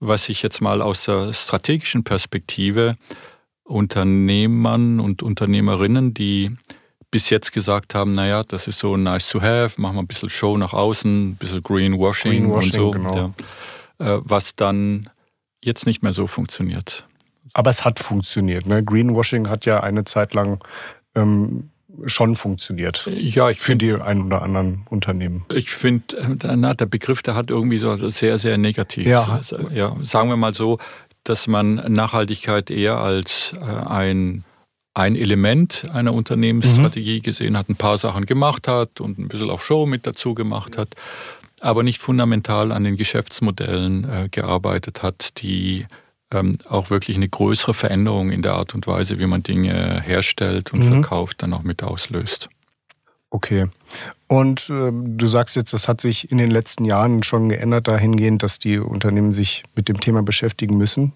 was 0.00 0.30
ich 0.30 0.42
jetzt 0.42 0.62
mal 0.62 0.80
aus 0.80 1.04
der 1.04 1.34
strategischen 1.34 2.04
Perspektive 2.04 2.96
Unternehmern 3.64 4.98
und 4.98 5.22
Unternehmerinnen, 5.22 6.14
die 6.14 6.56
bis 7.10 7.28
jetzt 7.28 7.52
gesagt 7.52 7.94
haben, 7.94 8.12
naja, 8.12 8.42
das 8.42 8.66
ist 8.66 8.78
so 8.78 8.96
nice 8.96 9.28
to 9.28 9.42
have, 9.42 9.80
machen 9.80 9.96
wir 9.96 10.02
ein 10.02 10.06
bisschen 10.06 10.30
Show 10.30 10.56
nach 10.56 10.72
außen, 10.72 11.28
ein 11.28 11.36
bisschen 11.36 11.62
Greenwashing, 11.62 12.50
Greenwashing 12.50 12.64
und 12.64 12.72
so. 12.72 12.90
Genau. 12.92 13.34
Ja. 14.00 14.16
Äh, 14.16 14.20
was 14.24 14.56
dann 14.56 15.10
jetzt 15.62 15.86
nicht 15.86 16.02
mehr 16.02 16.12
so 16.12 16.26
funktioniert. 16.26 17.06
Aber 17.54 17.70
es 17.70 17.84
hat 17.84 17.98
funktioniert. 17.98 18.66
Ne? 18.66 18.82
Greenwashing 18.82 19.48
hat 19.48 19.66
ja 19.66 19.80
eine 19.80 20.04
Zeit 20.04 20.34
lang 20.34 20.60
ähm, 21.14 21.70
schon 22.06 22.36
funktioniert. 22.36 23.06
Ja, 23.06 23.50
ich 23.50 23.60
finde 23.60 23.86
die 23.86 24.02
ein 24.02 24.22
oder 24.22 24.42
anderen 24.42 24.86
Unternehmen. 24.88 25.44
Ich 25.54 25.70
finde, 25.70 26.16
äh, 26.16 26.74
der 26.74 26.86
Begriff, 26.86 27.22
der 27.22 27.34
hat 27.34 27.50
irgendwie 27.50 27.78
so 27.78 27.96
sehr, 28.08 28.38
sehr 28.38 28.56
negativ. 28.58 29.06
Ja. 29.06 29.40
Ja, 29.72 29.96
sagen 30.02 30.28
wir 30.28 30.36
mal 30.36 30.54
so, 30.54 30.78
dass 31.24 31.46
man 31.46 31.74
Nachhaltigkeit 31.74 32.70
eher 32.70 32.98
als 32.98 33.54
äh, 33.60 33.86
ein 33.88 34.44
ein 34.94 35.16
Element 35.16 35.86
einer 35.94 36.12
Unternehmensstrategie 36.12 37.20
mhm. 37.20 37.22
gesehen 37.22 37.56
hat, 37.56 37.70
ein 37.70 37.76
paar 37.76 37.96
Sachen 37.96 38.26
gemacht 38.26 38.68
hat 38.68 39.00
und 39.00 39.18
ein 39.18 39.28
bisschen 39.28 39.48
auch 39.48 39.62
Show 39.62 39.86
mit 39.86 40.06
dazu 40.06 40.34
gemacht 40.34 40.76
hat 40.76 40.96
aber 41.62 41.82
nicht 41.82 41.98
fundamental 41.98 42.72
an 42.72 42.84
den 42.84 42.96
Geschäftsmodellen 42.96 44.04
äh, 44.04 44.28
gearbeitet 44.30 45.02
hat, 45.02 45.40
die 45.42 45.86
ähm, 46.34 46.58
auch 46.68 46.90
wirklich 46.90 47.16
eine 47.16 47.28
größere 47.28 47.74
Veränderung 47.74 48.30
in 48.30 48.42
der 48.42 48.54
Art 48.54 48.74
und 48.74 48.86
Weise, 48.86 49.18
wie 49.18 49.26
man 49.26 49.42
Dinge 49.42 50.00
herstellt 50.00 50.72
und 50.72 50.84
mhm. 50.84 50.92
verkauft, 50.92 51.42
dann 51.42 51.52
auch 51.52 51.62
mit 51.62 51.82
auslöst. 51.82 52.48
Okay. 53.30 53.66
Und 54.28 54.68
äh, 54.68 54.90
du 54.92 55.26
sagst 55.26 55.56
jetzt, 55.56 55.72
das 55.72 55.88
hat 55.88 56.00
sich 56.00 56.30
in 56.30 56.38
den 56.38 56.50
letzten 56.50 56.84
Jahren 56.84 57.22
schon 57.22 57.48
geändert 57.48 57.88
dahingehend, 57.88 58.42
dass 58.42 58.58
die 58.58 58.78
Unternehmen 58.78 59.32
sich 59.32 59.62
mit 59.74 59.88
dem 59.88 60.00
Thema 60.00 60.22
beschäftigen 60.22 60.76
müssen. 60.76 61.12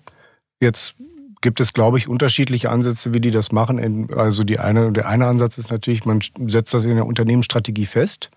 Jetzt 0.61 0.94
gibt 1.42 1.61
es, 1.61 1.75
glaube 1.75 1.99
ich, 1.99 2.08
unterschiedliche 2.08 2.70
Ansätze, 2.70 3.12
wie 3.12 3.20
die 3.20 3.30
das 3.30 3.52
machen. 3.52 4.11
Also 4.14 4.44
die 4.44 4.58
eine, 4.58 4.92
der 4.92 5.06
eine 5.06 5.26
Ansatz 5.26 5.58
ist 5.58 5.70
natürlich, 5.70 6.06
man 6.06 6.20
setzt 6.46 6.73
das 6.73 6.85
in 6.85 6.94
der 6.94 7.06
Unternehmensstrategie 7.06 7.87
fest 7.87 8.30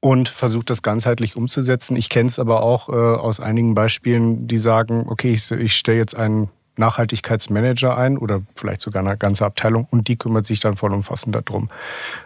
und 0.00 0.28
versucht 0.28 0.70
das 0.70 0.82
ganzheitlich 0.82 1.36
umzusetzen. 1.36 1.96
Ich 1.96 2.08
kenne 2.08 2.28
es 2.28 2.38
aber 2.38 2.62
auch 2.62 2.88
äh, 2.88 2.92
aus 2.92 3.40
einigen 3.40 3.74
Beispielen, 3.74 4.46
die 4.46 4.58
sagen, 4.58 5.06
okay, 5.08 5.32
ich, 5.32 5.50
ich 5.50 5.74
stelle 5.74 5.98
jetzt 5.98 6.14
einen 6.14 6.50
Nachhaltigkeitsmanager 6.78 7.96
ein 7.96 8.18
oder 8.18 8.42
vielleicht 8.54 8.82
sogar 8.82 9.04
eine 9.04 9.16
ganze 9.16 9.44
Abteilung 9.46 9.86
und 9.90 10.08
die 10.08 10.16
kümmert 10.16 10.46
sich 10.46 10.60
dann 10.60 10.76
vollumfassend 10.76 11.34
darum. 11.34 11.70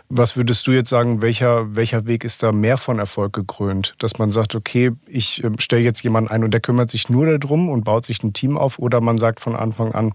Was 0.08 0.36
würdest 0.36 0.66
du 0.66 0.72
jetzt 0.72 0.90
sagen, 0.90 1.22
welcher, 1.22 1.74
welcher 1.76 2.06
Weg 2.06 2.24
ist 2.24 2.42
da 2.42 2.52
mehr 2.52 2.76
von 2.76 2.98
Erfolg 2.98 3.32
gekrönt? 3.32 3.94
Dass 3.98 4.18
man 4.18 4.32
sagt, 4.32 4.54
okay, 4.54 4.90
ich 5.06 5.44
äh, 5.44 5.50
stelle 5.58 5.82
jetzt 5.82 6.02
jemanden 6.02 6.30
ein 6.30 6.44
und 6.44 6.50
der 6.50 6.60
kümmert 6.60 6.90
sich 6.90 7.08
nur 7.08 7.38
darum 7.38 7.68
und 7.68 7.84
baut 7.84 8.04
sich 8.04 8.22
ein 8.22 8.32
Team 8.32 8.58
auf 8.58 8.78
oder 8.78 9.00
man 9.00 9.18
sagt 9.18 9.40
von 9.40 9.54
Anfang 9.54 9.92
an, 9.92 10.12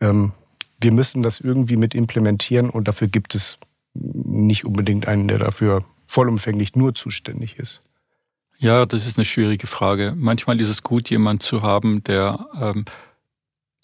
ähm, 0.00 0.32
wir 0.80 0.92
müssen 0.92 1.22
das 1.24 1.40
irgendwie 1.40 1.76
mit 1.76 1.94
implementieren 1.94 2.70
und 2.70 2.86
dafür 2.86 3.08
gibt 3.08 3.34
es 3.34 3.56
nicht 3.94 4.64
unbedingt 4.64 5.08
einen, 5.08 5.26
der 5.26 5.38
dafür 5.38 5.84
vollumfänglich 6.08 6.74
nur 6.74 6.96
zuständig 6.96 7.58
ist? 7.58 7.80
Ja, 8.58 8.86
das 8.86 9.06
ist 9.06 9.16
eine 9.16 9.24
schwierige 9.24 9.68
Frage. 9.68 10.14
Manchmal 10.16 10.60
ist 10.60 10.68
es 10.68 10.82
gut, 10.82 11.10
jemanden 11.10 11.40
zu 11.40 11.62
haben, 11.62 12.02
der 12.02 12.48
ähm, 12.60 12.86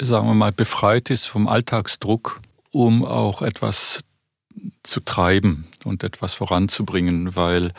sagen 0.00 0.26
wir 0.26 0.34
mal, 0.34 0.52
befreit 0.52 1.10
ist 1.10 1.26
vom 1.26 1.46
Alltagsdruck, 1.48 2.40
um 2.72 3.04
auch 3.04 3.42
etwas 3.42 4.00
zu 4.82 5.00
treiben 5.00 5.66
und 5.84 6.02
etwas 6.02 6.34
voranzubringen, 6.34 7.36
weil 7.36 7.72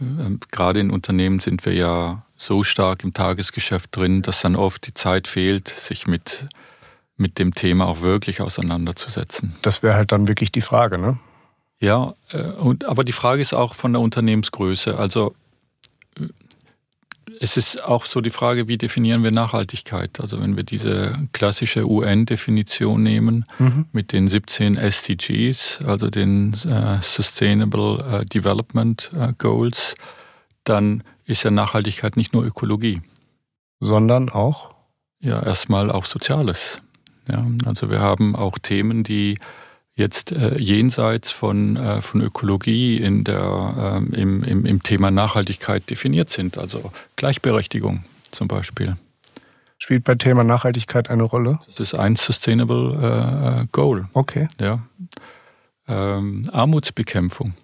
äh, 0.00 0.04
gerade 0.50 0.80
in 0.80 0.90
Unternehmen 0.90 1.40
sind 1.40 1.64
wir 1.64 1.74
ja 1.74 2.24
so 2.36 2.62
stark 2.62 3.04
im 3.04 3.12
Tagesgeschäft 3.12 3.94
drin, 3.94 4.22
dass 4.22 4.40
dann 4.40 4.56
oft 4.56 4.86
die 4.86 4.94
Zeit 4.94 5.28
fehlt, 5.28 5.68
sich 5.68 6.06
mit, 6.06 6.46
mit 7.16 7.38
dem 7.38 7.54
Thema 7.54 7.86
auch 7.86 8.00
wirklich 8.00 8.40
auseinanderzusetzen. 8.40 9.56
Das 9.62 9.82
wäre 9.82 9.94
halt 9.94 10.12
dann 10.12 10.28
wirklich 10.28 10.52
die 10.52 10.62
Frage, 10.62 10.98
ne? 10.98 11.18
Ja, 11.80 12.14
äh, 12.30 12.42
und, 12.42 12.84
aber 12.84 13.04
die 13.04 13.12
Frage 13.12 13.42
ist 13.42 13.54
auch 13.54 13.74
von 13.74 13.92
der 13.92 14.02
Unternehmensgröße. 14.02 14.98
Also 14.98 15.34
es 17.42 17.56
ist 17.56 17.82
auch 17.82 18.04
so 18.04 18.20
die 18.20 18.30
Frage, 18.30 18.68
wie 18.68 18.76
definieren 18.76 19.24
wir 19.24 19.30
Nachhaltigkeit? 19.30 20.20
Also 20.20 20.42
wenn 20.42 20.56
wir 20.56 20.62
diese 20.62 21.14
klassische 21.32 21.88
UN-Definition 21.88 23.02
nehmen 23.02 23.46
mhm. 23.58 23.86
mit 23.92 24.12
den 24.12 24.28
17 24.28 24.76
SDGs, 24.76 25.80
also 25.86 26.10
den 26.10 26.52
äh, 26.68 26.98
Sustainable 27.00 28.20
äh, 28.20 28.24
Development 28.26 29.10
äh, 29.16 29.32
Goals, 29.38 29.94
dann 30.64 31.02
ist 31.24 31.42
ja 31.42 31.50
Nachhaltigkeit 31.50 32.18
nicht 32.18 32.34
nur 32.34 32.44
Ökologie. 32.44 33.00
Sondern 33.80 34.28
auch? 34.28 34.74
Ja, 35.20 35.42
erstmal 35.42 35.90
auch 35.90 36.04
Soziales. 36.04 36.82
Ja, 37.26 37.46
also 37.64 37.88
wir 37.88 38.00
haben 38.00 38.36
auch 38.36 38.58
Themen, 38.58 39.02
die 39.02 39.38
jetzt 40.00 40.32
äh, 40.32 40.58
jenseits 40.58 41.30
von, 41.30 41.76
äh, 41.76 42.00
von 42.00 42.20
Ökologie 42.20 42.96
in 42.96 43.22
der, 43.22 44.00
äh, 44.02 44.20
im, 44.20 44.42
im, 44.42 44.66
im 44.66 44.82
Thema 44.82 45.12
Nachhaltigkeit 45.12 45.88
definiert 45.88 46.30
sind. 46.30 46.58
Also 46.58 46.90
Gleichberechtigung 47.14 48.02
zum 48.32 48.48
Beispiel. 48.48 48.96
Spielt 49.78 50.04
bei 50.04 50.14
Thema 50.16 50.42
Nachhaltigkeit 50.42 51.08
eine 51.08 51.22
Rolle? 51.22 51.60
Das 51.68 51.92
ist 51.92 51.94
ein 51.94 52.16
Sustainable 52.16 53.62
äh, 53.62 53.66
Goal. 53.70 54.08
Okay. 54.12 54.48
Ja. 54.60 54.80
Ähm, 55.86 56.50
Armutsbekämpfung, 56.52 57.54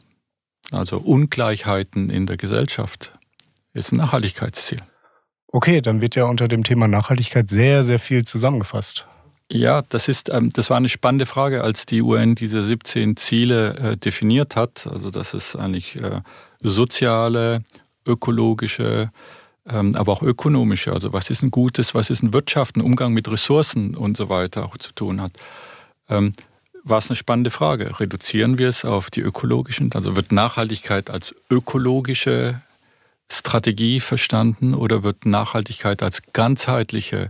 also 0.71 0.99
Ungleichheiten 0.99 2.11
in 2.11 2.27
der 2.27 2.37
Gesellschaft, 2.37 3.13
ist 3.73 3.93
ein 3.93 3.99
Nachhaltigkeitsziel. 3.99 4.81
Okay, 5.49 5.81
dann 5.81 6.01
wird 6.01 6.17
ja 6.17 6.25
unter 6.25 6.49
dem 6.49 6.65
Thema 6.65 6.89
Nachhaltigkeit 6.89 7.51
sehr, 7.51 7.85
sehr 7.85 7.99
viel 7.99 8.25
zusammengefasst. 8.25 9.07
Ja, 9.51 9.83
das 9.89 10.09
ist, 10.09 10.29
ähm, 10.29 10.51
das 10.53 10.71
war 10.71 10.77
eine 10.77 10.89
spannende 10.89 11.27
Frage, 11.27 11.63
als 11.63 11.87
die 11.87 12.03
UN 12.03 12.35
diese 12.35 12.63
17 12.63 13.17
Ziele 13.17 13.77
äh, 13.77 13.97
definiert 13.97 14.57
hat. 14.57 14.89
Also 14.89 15.11
das 15.11 15.35
ist 15.35 15.55
eigentlich 15.55 15.97
äh, 15.97 16.21
soziale, 16.61 17.63
ökologische, 18.05 19.13
ähm, 19.69 19.95
aber 19.95 20.13
auch 20.13 20.23
ökonomische. 20.23 20.93
Also 20.93 21.13
was 21.13 21.31
ist 21.31 21.43
ein 21.43 21.53
gutes, 21.53 21.95
was 21.95 22.11
ist 22.11 22.25
ein 22.25 22.33
Wirtschaft, 22.33 22.77
ein 22.77 22.81
Umgang 22.81 23.13
mit 23.13 23.29
Ressourcen 23.29 23.95
und 23.95 24.17
so 24.17 24.29
weiter 24.29 24.65
auch 24.65 24.79
zu 24.79 24.93
tun 24.93 25.21
hat. 25.21 25.33
Ähm, 26.09 26.33
war 26.83 26.99
es 26.99 27.09
eine 27.09 27.17
spannende 27.17 27.51
Frage. 27.51 27.99
Reduzieren 28.01 28.59
wir 28.59 28.69
es 28.69 28.85
auf 28.85 29.11
die 29.11 29.21
ökologischen? 29.21 29.93
Also 29.93 30.17
wird 30.17 30.33
Nachhaltigkeit 30.33 31.09
als 31.09 31.35
ökologische 31.51 32.63
Strategie 33.29 34.01
verstanden 34.01 34.75
oder 34.75 35.03
wird 35.03 35.25
Nachhaltigkeit 35.27 36.03
als 36.03 36.23
ganzheitliche 36.33 37.25
äh, 37.25 37.29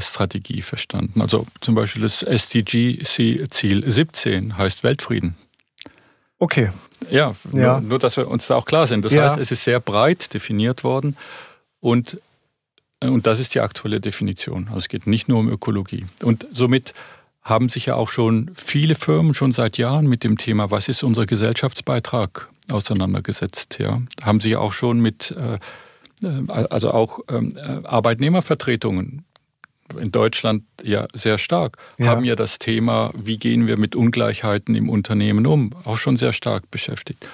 Strategie 0.00 0.62
verstanden. 0.62 1.20
Also 1.20 1.46
zum 1.60 1.74
Beispiel 1.74 2.02
das 2.02 2.22
SDG-Ziel 2.22 3.90
17 3.90 4.56
heißt 4.56 4.84
Weltfrieden. 4.84 5.36
Okay. 6.38 6.70
Ja, 7.10 7.34
ja. 7.52 7.80
Nur, 7.80 7.88
nur, 7.88 7.98
dass 7.98 8.16
wir 8.16 8.28
uns 8.28 8.46
da 8.46 8.56
auch 8.56 8.64
klar 8.64 8.86
sind. 8.86 9.04
Das 9.04 9.12
ja. 9.12 9.24
heißt, 9.24 9.38
es 9.38 9.50
ist 9.50 9.64
sehr 9.64 9.80
breit 9.80 10.32
definiert 10.32 10.82
worden 10.82 11.16
und, 11.80 12.20
äh, 13.00 13.08
und 13.08 13.26
das 13.26 13.38
ist 13.38 13.54
die 13.54 13.60
aktuelle 13.60 14.00
Definition. 14.00 14.66
Also 14.68 14.78
es 14.78 14.88
geht 14.88 15.06
nicht 15.06 15.28
nur 15.28 15.38
um 15.38 15.48
Ökologie. 15.48 16.06
Und 16.22 16.46
somit 16.52 16.94
haben 17.42 17.68
sich 17.68 17.86
ja 17.86 17.94
auch 17.94 18.08
schon 18.08 18.50
viele 18.54 18.94
Firmen 18.94 19.34
schon 19.34 19.52
seit 19.52 19.78
Jahren 19.78 20.06
mit 20.06 20.24
dem 20.24 20.36
Thema, 20.36 20.70
was 20.70 20.88
ist 20.88 21.04
unser 21.04 21.26
Gesellschaftsbeitrag, 21.26 22.48
auseinandergesetzt. 22.70 23.78
Ja. 23.78 24.02
Haben 24.22 24.40
sich 24.40 24.56
auch 24.56 24.72
schon 24.72 25.00
mit, 25.00 25.32
äh, 25.32 25.58
also 26.48 26.90
auch 26.92 27.20
ähm, 27.28 27.56
Arbeitnehmervertretungen 27.84 29.25
in 30.00 30.12
Deutschland 30.12 30.64
ja 30.82 31.06
sehr 31.14 31.38
stark, 31.38 31.78
ja. 31.98 32.06
haben 32.06 32.24
ja 32.24 32.36
das 32.36 32.58
Thema, 32.58 33.12
wie 33.16 33.38
gehen 33.38 33.66
wir 33.66 33.76
mit 33.76 33.96
Ungleichheiten 33.96 34.74
im 34.74 34.88
Unternehmen 34.88 35.46
um, 35.46 35.70
auch 35.84 35.98
schon 35.98 36.16
sehr 36.16 36.32
stark 36.32 36.70
beschäftigt. 36.70 37.26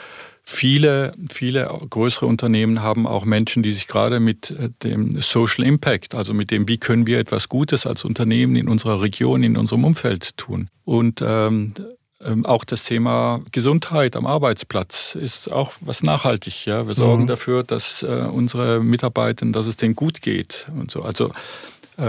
Viele, 0.45 1.15
viele 1.31 1.71
größere 1.89 2.27
Unternehmen 2.27 2.83
haben 2.83 3.07
auch 3.07 3.25
Menschen, 3.25 3.63
die 3.63 3.71
sich 3.73 3.87
gerade 3.87 4.19
mit 4.19 4.51
äh, 4.51 4.71
dem 4.83 5.21
Social 5.23 5.65
Impact, 5.65 6.15
also 6.15 6.35
mit 6.35 6.51
dem, 6.51 6.67
wie 6.67 6.79
können 6.79 7.07
wir 7.07 7.21
etwas 7.21 7.49
Gutes 7.49 7.87
als 7.87 8.05
Unternehmen 8.05 8.57
in 8.57 8.69
unserer 8.69 9.01
Region, 9.01 9.45
in 9.45 9.57
unserem 9.57 9.85
Umfeld 9.85 10.37
tun. 10.37 10.69
Und 10.85 11.23
ähm, 11.25 11.75
ähm 12.21 12.45
auch 12.45 12.65
das 12.65 12.83
Thema 12.83 13.41
Gesundheit 13.53 14.17
am 14.17 14.27
Arbeitsplatz 14.27 15.15
ist 15.15 15.51
auch 15.51 15.73
was 15.81 16.03
nachhaltig. 16.03 16.67
Ja, 16.67 16.89
wir 16.89 16.97
sorgen 16.97 17.23
mhm. 17.23 17.29
dafür, 17.29 17.63
dass 17.63 18.03
äh, 18.03 18.07
unsere 18.07 18.81
Mitarbeiter, 18.81 19.47
dass 19.47 19.69
es 19.69 19.77
denen 19.77 19.95
gut 19.95 20.23
geht 20.23 20.67
und 20.77 20.91
so. 20.91 21.03
Also 21.03 21.31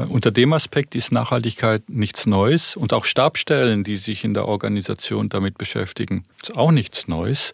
unter 0.01 0.31
dem 0.31 0.53
Aspekt 0.53 0.95
ist 0.95 1.11
Nachhaltigkeit 1.11 1.83
nichts 1.89 2.25
Neues 2.25 2.75
und 2.75 2.93
auch 2.93 3.05
Stabstellen, 3.05 3.83
die 3.83 3.97
sich 3.97 4.23
in 4.23 4.33
der 4.33 4.47
Organisation 4.47 5.29
damit 5.29 5.57
beschäftigen, 5.57 6.25
ist 6.41 6.55
auch 6.55 6.71
nichts 6.71 7.07
Neues. 7.07 7.53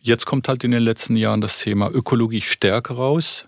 Jetzt 0.00 0.26
kommt 0.26 0.48
halt 0.48 0.64
in 0.64 0.70
den 0.70 0.82
letzten 0.82 1.16
Jahren 1.16 1.40
das 1.40 1.58
Thema 1.58 1.90
Ökologie 1.90 2.40
stärker 2.40 2.94
raus 2.94 3.44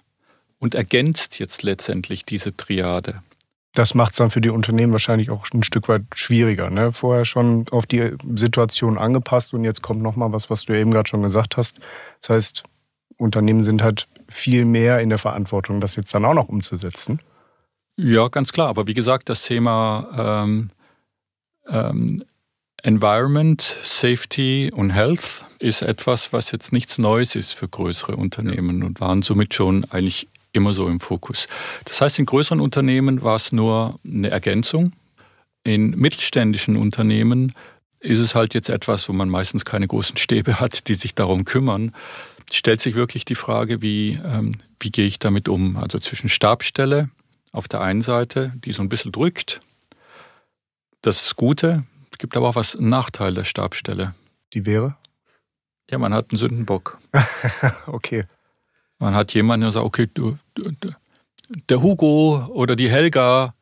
und 0.59 0.75
ergänzt 0.75 1.39
jetzt 1.39 1.63
letztendlich 1.63 2.25
diese 2.25 2.57
Triade. 2.57 3.23
Das 3.75 3.95
macht 3.95 4.13
es 4.13 4.19
dann 4.19 4.31
für 4.31 4.41
die 4.41 4.51
Unternehmen 4.51 4.93
wahrscheinlich 4.93 5.31
auch 5.31 5.47
ein 5.53 5.63
Stück 5.63 5.89
weit 5.89 6.03
schwieriger. 6.15 6.69
Ne? 6.71 6.93
Vorher 6.93 7.25
schon 7.25 7.67
auf 7.71 7.87
die 7.87 8.13
Situation 8.35 8.99
angepasst 8.99 9.55
und 9.55 9.63
jetzt 9.65 9.83
kommt 9.83 10.03
nochmal 10.03 10.33
was, 10.33 10.51
was 10.51 10.65
du 10.65 10.73
eben 10.73 10.91
gerade 10.91 11.09
schon 11.09 11.23
gesagt 11.23 11.57
hast. 11.57 11.77
Das 12.23 12.31
heißt, 12.31 12.63
Unternehmen 13.19 13.63
sind 13.63 13.83
halt 13.83 14.09
viel 14.29 14.65
mehr 14.65 15.01
in 15.01 15.11
der 15.11 15.19
Verantwortung, 15.19 15.81
das 15.81 15.97
jetzt 15.97 16.15
dann 16.15 16.25
auch 16.25 16.35
noch 16.35 16.49
umzusetzen. 16.49 17.21
Ja, 18.01 18.29
ganz 18.29 18.53
klar. 18.53 18.69
Aber 18.69 18.87
wie 18.87 18.95
gesagt, 18.95 19.29
das 19.29 19.43
Thema 19.43 20.45
ähm, 20.45 20.71
ähm, 21.69 22.23
Environment, 22.85 23.61
Safety 23.83 24.71
und 24.73 24.91
Health 24.91 25.45
ist 25.59 25.83
etwas, 25.83 26.33
was 26.33 26.53
jetzt 26.53 26.73
nichts 26.73 26.99
Neues 26.99 27.35
ist 27.35 27.55
für 27.55 27.67
größere 27.67 28.15
Unternehmen 28.15 28.85
und 28.85 29.01
waren 29.01 29.23
somit 29.23 29.53
schon 29.53 29.85
eigentlich 29.87 30.29
immer 30.53 30.75
so 30.75 30.87
im 30.87 31.01
Fokus. 31.01 31.49
Das 31.87 32.01
heißt, 32.01 32.21
in 32.21 32.27
größeren 32.27 32.61
Unternehmen 32.61 33.23
war 33.23 33.35
es 33.35 33.51
nur 33.51 33.99
eine 34.07 34.31
Ergänzung. 34.31 34.93
In 35.65 35.91
mittelständischen 35.91 36.77
Unternehmen 36.77 37.53
ist 37.99 38.21
es 38.21 38.37
halt 38.37 38.55
jetzt 38.55 38.69
etwas, 38.69 39.09
wo 39.09 39.13
man 39.13 39.29
meistens 39.29 39.65
keine 39.65 39.89
großen 39.89 40.17
Stäbe 40.17 40.61
hat, 40.61 40.87
die 40.87 40.95
sich 40.95 41.17
darum 41.17 41.45
kümmern. 41.45 41.93
Stellt 42.53 42.81
sich 42.81 42.95
wirklich 42.95 43.25
die 43.25 43.35
Frage, 43.35 43.83
wie, 43.83 44.21
ähm, 44.25 44.55
wie 44.79 44.91
gehe 44.91 45.07
ich 45.07 45.19
damit 45.19 45.49
um? 45.49 45.77
Also 45.77 45.99
zwischen 45.99 46.29
Stabstelle, 46.29 47.11
auf 47.59 47.67
der 47.67 47.81
einen 47.81 48.03
Seite, 48.03 48.53
die 48.55 48.73
so 48.73 48.83
ein 48.83 48.89
bisschen 48.89 49.11
drückt. 49.11 49.59
Das 51.03 51.17
ist 51.17 51.25
das 51.27 51.37
Gute. 51.37 51.83
Es 52.13 52.19
gibt 52.19 52.37
aber 52.37 52.49
auch 52.49 52.55
was 52.55 52.77
Nachteil 52.79 53.35
der 53.35 53.45
Stabstelle. 53.45 54.15
Die 54.55 54.65
wäre? 54.65 54.97
Ja, 55.91 55.99
man 55.99 56.15
hat 56.15 56.31
einen 56.31 56.39
Sündenbock. 56.39 56.99
okay. 57.87 58.25
Man 59.01 59.17
hat 59.17 59.35
jemanden, 59.35 59.63
der 59.63 59.73
sagt, 59.73 59.87
okay, 59.87 60.09
du, 60.13 60.39
du, 60.55 60.71
der 61.69 61.83
Hugo 61.83 62.47
oder 62.47 62.77
die 62.77 62.91
Helga, 62.91 63.55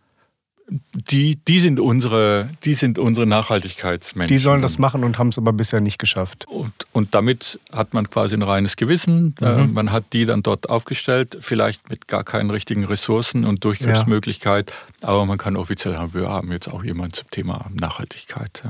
die, 0.68 1.36
die, 1.36 1.60
sind 1.60 1.78
unsere, 1.78 2.50
die 2.64 2.74
sind 2.74 2.98
unsere 2.98 3.26
Nachhaltigkeitsmenschen. 3.26 4.34
Die 4.34 4.42
sollen 4.42 4.62
das 4.62 4.78
machen 4.78 5.04
und 5.04 5.16
haben 5.18 5.28
es 5.28 5.38
aber 5.38 5.52
bisher 5.52 5.80
nicht 5.80 5.98
geschafft. 5.98 6.46
Und, 6.48 6.72
und 6.92 7.14
damit 7.14 7.60
hat 7.72 7.94
man 7.94 8.10
quasi 8.10 8.34
ein 8.34 8.42
reines 8.42 8.76
Gewissen. 8.76 9.36
Äh, 9.40 9.62
mhm. 9.62 9.72
Man 9.74 9.92
hat 9.92 10.12
die 10.12 10.24
dann 10.24 10.42
dort 10.42 10.68
aufgestellt, 10.68 11.38
vielleicht 11.40 11.88
mit 11.90 12.08
gar 12.08 12.24
keinen 12.24 12.50
richtigen 12.50 12.84
Ressourcen 12.84 13.44
und 13.44 13.64
Durchgriffsmöglichkeit. 13.64 14.72
Ja. 15.02 15.08
Aber 15.08 15.24
man 15.24 15.38
kann 15.38 15.56
offiziell 15.56 15.94
sagen, 15.94 16.14
wir 16.14 16.28
haben 16.28 16.50
jetzt 16.50 16.68
auch 16.68 16.82
jemanden 16.82 17.14
zum 17.14 17.30
Thema 17.30 17.70
Nachhaltigkeit. 17.72 18.64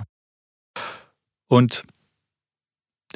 Und 1.49 1.85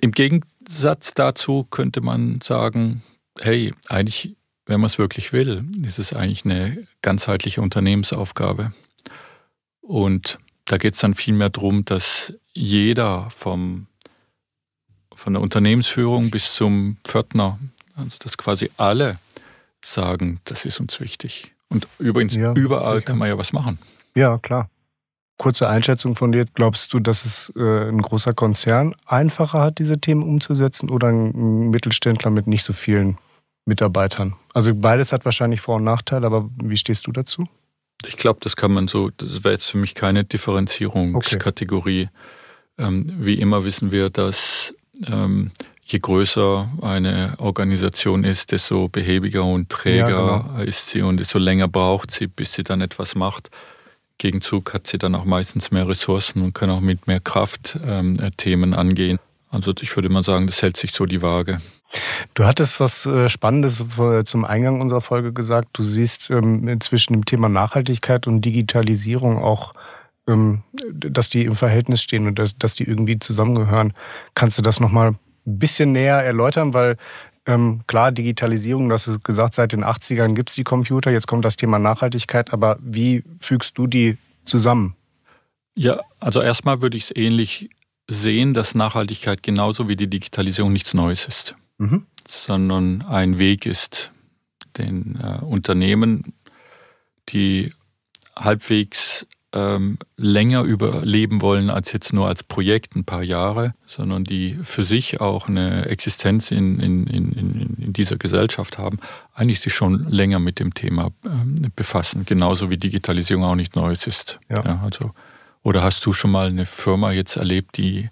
im 0.00 0.12
Gegensatz 0.12 1.12
dazu 1.14 1.64
könnte 1.64 2.00
man 2.00 2.40
sagen, 2.42 3.02
hey, 3.38 3.74
eigentlich 3.88 4.36
wenn 4.70 4.80
man 4.80 4.86
es 4.86 4.98
wirklich 4.98 5.32
will, 5.32 5.64
ist 5.84 5.98
es 5.98 6.14
eigentlich 6.14 6.44
eine 6.44 6.86
ganzheitliche 7.02 7.60
Unternehmensaufgabe. 7.60 8.72
Und 9.80 10.38
da 10.66 10.78
geht 10.78 10.94
es 10.94 11.00
dann 11.00 11.14
vielmehr 11.14 11.50
darum, 11.50 11.84
dass 11.84 12.32
jeder 12.52 13.28
vom, 13.30 13.88
von 15.12 15.34
der 15.34 15.42
Unternehmensführung 15.42 16.30
bis 16.30 16.54
zum 16.54 16.98
Pförtner, 17.02 17.58
also 17.96 18.16
dass 18.20 18.38
quasi 18.38 18.70
alle 18.76 19.18
sagen, 19.84 20.40
das 20.44 20.64
ist 20.64 20.78
uns 20.78 21.00
wichtig. 21.00 21.52
Und 21.68 21.88
übrigens, 21.98 22.34
ja, 22.36 22.52
überall 22.54 22.96
sicher. 22.96 23.06
kann 23.06 23.18
man 23.18 23.28
ja 23.28 23.36
was 23.36 23.52
machen. 23.52 23.80
Ja, 24.14 24.38
klar. 24.38 24.70
Kurze 25.36 25.68
Einschätzung 25.68 26.14
von 26.14 26.30
dir. 26.30 26.44
Glaubst 26.54 26.94
du, 26.94 27.00
dass 27.00 27.24
es 27.24 27.52
äh, 27.56 27.88
ein 27.88 28.02
großer 28.02 28.34
Konzern 28.34 28.94
einfacher 29.04 29.58
hat, 29.58 29.80
diese 29.80 29.98
Themen 29.98 30.22
umzusetzen 30.22 30.90
oder 30.90 31.08
ein 31.08 31.70
Mittelständler 31.70 32.30
mit 32.30 32.46
nicht 32.46 32.62
so 32.62 32.72
vielen 32.72 33.18
Mitarbeitern? 33.64 34.34
Also 34.52 34.74
beides 34.74 35.12
hat 35.12 35.24
wahrscheinlich 35.24 35.60
Vor- 35.60 35.76
und 35.76 35.84
Nachteile, 35.84 36.26
aber 36.26 36.48
wie 36.62 36.76
stehst 36.76 37.06
du 37.06 37.12
dazu? 37.12 37.46
Ich 38.06 38.16
glaube, 38.16 38.40
das 38.42 38.56
kann 38.56 38.72
man 38.72 38.88
so, 38.88 39.10
das 39.16 39.44
wäre 39.44 39.54
jetzt 39.54 39.66
für 39.66 39.78
mich 39.78 39.94
keine 39.94 40.24
Differenzierungskategorie. 40.24 42.08
Okay. 42.08 42.86
Ähm, 42.86 43.12
wie 43.18 43.34
immer 43.34 43.64
wissen 43.64 43.92
wir, 43.92 44.08
dass 44.08 44.74
ähm, 45.06 45.52
je 45.82 45.98
größer 45.98 46.68
eine 46.82 47.34
Organisation 47.38 48.24
ist, 48.24 48.52
desto 48.52 48.88
behäbiger 48.88 49.44
und 49.44 49.68
träger 49.68 50.08
ja, 50.08 50.38
genau. 50.38 50.62
ist 50.62 50.88
sie 50.88 51.02
und 51.02 51.18
desto 51.18 51.38
länger 51.38 51.68
braucht 51.68 52.10
sie, 52.10 52.26
bis 52.26 52.54
sie 52.54 52.64
dann 52.64 52.80
etwas 52.80 53.14
macht. 53.14 53.50
Gegenzug 54.18 54.72
hat 54.74 54.86
sie 54.86 54.98
dann 54.98 55.14
auch 55.14 55.24
meistens 55.24 55.70
mehr 55.70 55.88
Ressourcen 55.88 56.42
und 56.42 56.54
kann 56.54 56.70
auch 56.70 56.80
mit 56.80 57.06
mehr 57.06 57.20
Kraft 57.20 57.78
ähm, 57.84 58.16
Themen 58.36 58.74
angehen. 58.74 59.18
Also 59.50 59.72
ich 59.80 59.94
würde 59.96 60.08
mal 60.08 60.22
sagen, 60.22 60.46
das 60.46 60.62
hält 60.62 60.76
sich 60.76 60.92
so 60.92 61.06
die 61.06 61.22
Waage. 61.22 61.60
Du 62.34 62.44
hattest 62.44 62.80
was 62.80 63.06
äh, 63.06 63.28
Spannendes 63.28 63.84
zum 64.24 64.44
Eingang 64.44 64.80
unserer 64.80 65.00
Folge 65.00 65.32
gesagt. 65.32 65.68
Du 65.72 65.82
siehst 65.82 66.30
ähm, 66.30 66.80
zwischen 66.80 67.14
dem 67.14 67.24
Thema 67.24 67.48
Nachhaltigkeit 67.48 68.26
und 68.26 68.42
Digitalisierung 68.42 69.38
auch, 69.38 69.74
ähm, 70.28 70.62
dass 70.92 71.30
die 71.30 71.44
im 71.44 71.56
Verhältnis 71.56 72.02
stehen 72.02 72.26
und 72.26 72.54
dass 72.58 72.74
die 72.74 72.84
irgendwie 72.84 73.18
zusammengehören. 73.18 73.92
Kannst 74.34 74.58
du 74.58 74.62
das 74.62 74.78
nochmal 74.78 75.08
ein 75.46 75.58
bisschen 75.58 75.92
näher 75.92 76.18
erläutern? 76.18 76.74
Weil 76.74 76.96
ähm, 77.46 77.80
klar, 77.86 78.12
Digitalisierung, 78.12 78.88
das 78.88 79.08
ist 79.08 79.24
gesagt, 79.24 79.54
seit 79.54 79.72
den 79.72 79.84
80ern 79.84 80.34
gibt 80.34 80.50
es 80.50 80.54
die 80.54 80.64
Computer, 80.64 81.10
jetzt 81.10 81.26
kommt 81.26 81.44
das 81.44 81.56
Thema 81.56 81.78
Nachhaltigkeit, 81.78 82.52
aber 82.52 82.78
wie 82.80 83.24
fügst 83.40 83.76
du 83.78 83.86
die 83.86 84.18
zusammen? 84.44 84.94
Ja, 85.74 86.00
also 86.20 86.42
erstmal 86.42 86.82
würde 86.82 86.96
ich 86.96 87.04
es 87.04 87.16
ähnlich 87.16 87.70
sehen, 88.08 88.54
dass 88.54 88.74
Nachhaltigkeit 88.74 89.42
genauso 89.42 89.88
wie 89.88 89.96
die 89.96 90.08
Digitalisierung 90.08 90.72
nichts 90.72 90.94
Neues 90.94 91.26
ist, 91.26 91.56
mhm. 91.80 92.06
sondern 92.26 93.02
ein 93.02 93.38
Weg 93.38 93.66
ist, 93.66 94.12
den 94.78 95.18
äh, 95.22 95.42
Unternehmen, 95.44 96.34
die 97.28 97.72
halbwegs 98.36 99.26
ähm, 99.52 99.98
länger 100.16 100.62
überleben 100.62 101.42
wollen 101.42 101.70
als 101.70 101.92
jetzt 101.92 102.12
nur 102.12 102.28
als 102.28 102.44
Projekt 102.44 102.94
ein 102.94 103.04
paar 103.04 103.24
Jahre, 103.24 103.74
sondern 103.84 104.22
die 104.22 104.56
für 104.62 104.84
sich 104.84 105.20
auch 105.20 105.48
eine 105.48 105.86
Existenz 105.86 106.52
in, 106.52 106.78
in, 106.78 107.06
in, 107.08 107.76
in 107.76 107.92
dieser 107.92 108.16
Gesellschaft 108.16 108.78
haben, 108.78 109.00
eigentlich 109.34 109.60
sich 109.60 109.74
schon 109.74 110.08
länger 110.08 110.38
mit 110.38 110.60
dem 110.60 110.72
Thema 110.74 111.10
ähm, 111.24 111.56
befassen. 111.74 112.24
Genauso 112.26 112.70
wie 112.70 112.76
Digitalisierung 112.76 113.42
auch 113.42 113.56
nicht 113.56 113.74
Neues 113.74 114.06
ist. 114.06 114.38
Ja. 114.48 114.62
ja. 114.64 114.80
also, 114.84 115.10
oder 115.62 115.82
hast 115.82 116.06
du 116.06 116.12
schon 116.12 116.30
mal 116.30 116.46
eine 116.46 116.66
Firma 116.66 117.10
jetzt 117.10 117.36
erlebt, 117.36 117.76
die 117.76 118.08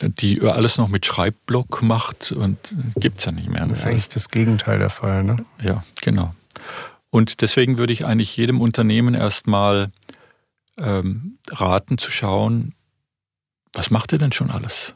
die 0.00 0.40
alles 0.42 0.78
noch 0.78 0.88
mit 0.88 1.06
Schreibblock 1.06 1.82
macht 1.82 2.32
und 2.32 2.58
gibt 2.96 3.18
es 3.18 3.24
ja 3.24 3.32
nicht 3.32 3.48
mehr. 3.48 3.66
Das 3.66 3.80
ist 3.80 3.86
eigentlich 3.86 4.08
das 4.08 4.28
Gegenteil 4.28 4.78
der 4.78 4.90
Fall, 4.90 5.24
ne? 5.24 5.44
Ja, 5.60 5.84
genau. 6.00 6.34
Und 7.10 7.40
deswegen 7.40 7.78
würde 7.78 7.92
ich 7.92 8.04
eigentlich 8.04 8.36
jedem 8.36 8.60
Unternehmen 8.60 9.14
erstmal 9.14 9.90
ähm, 10.78 11.38
raten 11.48 11.98
zu 11.98 12.10
schauen, 12.10 12.74
was 13.72 13.90
macht 13.90 14.12
ihr 14.12 14.18
denn 14.18 14.32
schon 14.32 14.50
alles? 14.50 14.94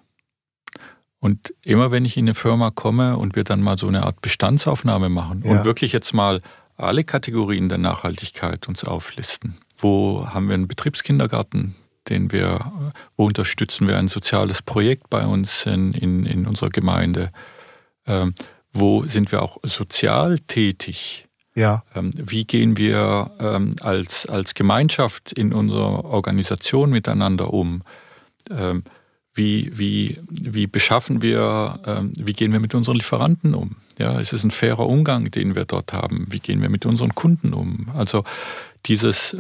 Und 1.21 1.55
immer 1.63 1.91
wenn 1.91 2.05
ich 2.05 2.17
in 2.17 2.25
eine 2.25 2.35
Firma 2.35 2.71
komme 2.71 3.17
und 3.17 3.37
wir 3.37 3.45
dann 3.45 3.63
mal 3.63 3.79
so 3.79 3.87
eine 3.87 4.03
Art 4.03 4.21
Bestandsaufnahme 4.23 5.09
machen 5.09 5.43
ja. 5.45 5.53
und 5.53 5.65
wirklich 5.65 5.93
jetzt 5.93 6.13
mal 6.13 6.43
alle 6.77 7.05
Kategorien 7.05 7.69
der 7.69 7.79
Nachhaltigkeit 7.79 8.69
uns 8.69 8.83
auflisten. 8.85 9.59
Wo 9.79 10.27
haben 10.29 10.49
wir 10.49 10.55
einen 10.55 10.69
Betriebskindergarten, 10.69 11.77
den 12.09 12.33
wir, 12.33 12.93
wo 13.17 13.27
unterstützen 13.27 13.87
wir 13.87 13.99
ein 13.99 14.09
soziales 14.09 14.63
Projekt 14.63 15.11
bei 15.11 15.25
uns 15.25 15.67
in, 15.67 15.93
in, 15.93 16.27
in 16.27 16.47
unserer 16.47 16.71
Gemeinde? 16.71 17.31
Ähm, 18.07 18.35
wo 18.73 19.05
sind 19.05 19.33
wir 19.33 19.43
auch 19.43 19.59
sozial 19.63 20.39
tätig? 20.41 21.25
Ja. 21.55 21.85
Ähm, 21.95 22.11
wie 22.17 22.45
gehen 22.45 22.77
wir 22.77 23.31
ähm, 23.39 23.77
als, 23.81 24.27
als 24.27 24.55
Gemeinschaft 24.55 25.33
in 25.33 25.53
unserer 25.53 26.05
Organisation 26.05 26.91
miteinander 26.91 27.53
um? 27.53 27.83
Ähm, 28.51 28.85
wie, 29.35 29.71
wie, 29.79 30.21
wie 30.29 30.67
beschaffen 30.67 31.23
wir, 31.23 31.81
wie 32.19 32.35
gehen 32.35 32.53
wir 32.53 32.61
mit 32.61 32.75
unseren 32.75 32.97
Lieferanten 32.97 33.55
um? 33.55 33.77
Ja, 33.99 34.21
es 34.21 34.35
ist 34.35 34.45
ein 34.45 34.51
fairer 34.51 34.87
Umgang, 34.87 35.31
den 35.31 35.55
wir 35.55 35.65
dort 35.65 35.95
haben. 35.95 36.27
Wie 36.29 36.41
gehen 36.41 36.61
wir 36.61 36.69
mit 36.69 36.85
unseren 36.85 37.15
Kunden 37.15 37.55
um? 37.55 37.87
Also 37.95 38.25
dieses, 38.85 39.35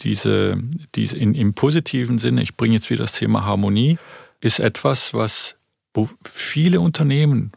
diese, 0.00 0.58
diese 0.94 1.16
in, 1.16 1.34
im 1.34 1.54
positiven 1.54 2.18
Sinne, 2.18 2.42
ich 2.42 2.56
bringe 2.56 2.74
jetzt 2.74 2.90
wieder 2.90 3.04
das 3.04 3.12
Thema 3.12 3.44
Harmonie, 3.44 3.98
ist 4.40 4.58
etwas, 4.60 5.14
was, 5.14 5.56
wo 5.94 6.08
viele 6.22 6.80
Unternehmen 6.80 7.52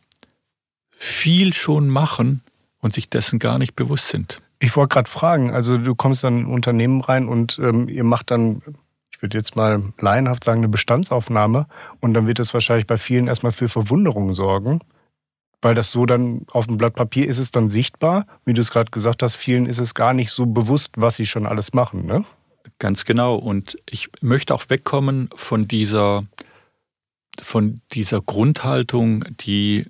viel 0.92 1.54
schon 1.54 1.90
machen, 1.90 2.42
und 2.82 2.94
sich 2.94 3.10
dessen 3.10 3.40
gar 3.40 3.58
nicht 3.58 3.76
bewusst 3.76 4.08
sind. 4.08 4.38
Ich 4.60 4.76
wollte 4.76 4.94
gerade 4.94 5.10
fragen, 5.10 5.52
also 5.52 5.78
du 5.78 5.96
kommst 5.96 6.24
dann 6.24 6.38
in 6.38 6.46
ein 6.46 6.52
Unternehmen 6.52 7.02
rein 7.02 7.28
und 7.28 7.60
ähm, 7.62 7.88
ihr 7.88 8.04
macht 8.04 8.32
dann, 8.32 8.62
ich 9.12 9.22
würde 9.22 9.38
jetzt 9.38 9.56
mal 9.56 9.82
laienhaft 10.00 10.44
sagen, 10.44 10.60
eine 10.60 10.70
Bestandsaufnahme 10.70 11.68
und 12.02 12.14
dann 12.14 12.28
wird 12.28 12.40
es 12.40 12.54
wahrscheinlich 12.54 12.88
bei 12.88 12.98
vielen 12.98 13.28
erstmal 13.28 13.52
für 13.52 13.70
Verwunderung 13.70 14.34
sorgen, 14.34 14.82
weil 15.62 15.76
das 15.76 15.92
so 15.92 16.06
dann 16.06 16.46
auf 16.52 16.68
dem 16.68 16.78
Blatt 16.78 16.96
Papier 16.96 17.28
ist 17.28 17.38
es 17.38 17.52
dann 17.52 17.70
sichtbar. 17.70 18.26
Wie 18.46 18.54
du 18.54 18.62
es 18.62 18.72
gerade 18.72 18.92
gesagt 18.92 19.24
hast, 19.24 19.36
vielen 19.36 19.66
ist 19.66 19.80
es 19.80 19.94
gar 19.94 20.14
nicht 20.14 20.32
so 20.32 20.46
bewusst, 20.46 20.92
was 20.96 21.16
sie 21.16 21.26
schon 21.26 21.46
alles 21.46 21.74
machen, 21.74 22.06
ne? 22.06 22.26
Ganz 22.78 23.06
genau. 23.06 23.36
Und 23.36 23.78
ich 23.90 24.10
möchte 24.22 24.54
auch 24.54 24.64
wegkommen 24.70 25.30
von 25.36 25.68
dieser, 25.68 26.26
von 27.42 27.82
dieser 27.92 28.22
Grundhaltung, 28.22 29.26
die, 29.42 29.88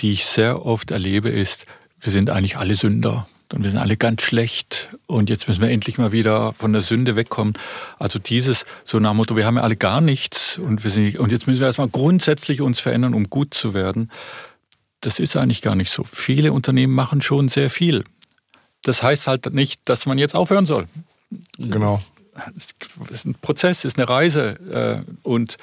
die 0.00 0.12
ich 0.12 0.26
sehr 0.26 0.66
oft 0.66 0.90
erlebe, 0.90 1.28
ist, 1.28 1.66
wir 2.00 2.10
sind 2.10 2.30
eigentlich 2.30 2.56
alle 2.56 2.76
Sünder 2.76 3.28
und 3.52 3.64
wir 3.64 3.70
sind 3.70 3.78
alle 3.78 3.96
ganz 3.96 4.22
schlecht 4.22 4.88
und 5.06 5.28
jetzt 5.28 5.48
müssen 5.48 5.60
wir 5.60 5.70
endlich 5.70 5.98
mal 5.98 6.12
wieder 6.12 6.52
von 6.52 6.72
der 6.72 6.82
Sünde 6.82 7.16
wegkommen. 7.16 7.54
Also 7.98 8.18
dieses 8.18 8.64
so 8.84 8.98
nach 8.98 9.10
dem 9.10 9.18
Motto, 9.18 9.36
wir 9.36 9.44
haben 9.44 9.56
ja 9.56 9.62
alle 9.62 9.76
gar 9.76 10.00
nichts 10.00 10.58
und 10.58 10.84
wir 10.84 10.90
sind 10.90 11.18
und 11.18 11.32
jetzt 11.32 11.46
müssen 11.46 11.60
wir 11.60 11.66
erstmal 11.66 11.88
grundsätzlich 11.88 12.60
uns 12.60 12.80
verändern, 12.80 13.14
um 13.14 13.28
gut 13.28 13.54
zu 13.54 13.74
werden. 13.74 14.10
Das 15.00 15.18
ist 15.18 15.36
eigentlich 15.36 15.62
gar 15.62 15.74
nicht 15.74 15.90
so. 15.90 16.04
Viele 16.04 16.52
Unternehmen 16.52 16.94
machen 16.94 17.22
schon 17.22 17.48
sehr 17.48 17.70
viel. 17.70 18.04
Das 18.82 19.02
heißt 19.02 19.26
halt 19.26 19.52
nicht, 19.52 19.80
dass 19.86 20.06
man 20.06 20.18
jetzt 20.18 20.34
aufhören 20.34 20.66
soll. 20.66 20.88
Genau. 21.58 22.02
Es 22.56 23.10
ist 23.10 23.26
ein 23.26 23.34
Prozess, 23.34 23.78
es 23.78 23.84
ist 23.86 23.98
eine 23.98 24.08
Reise 24.08 25.04
äh, 25.06 25.28
und 25.28 25.56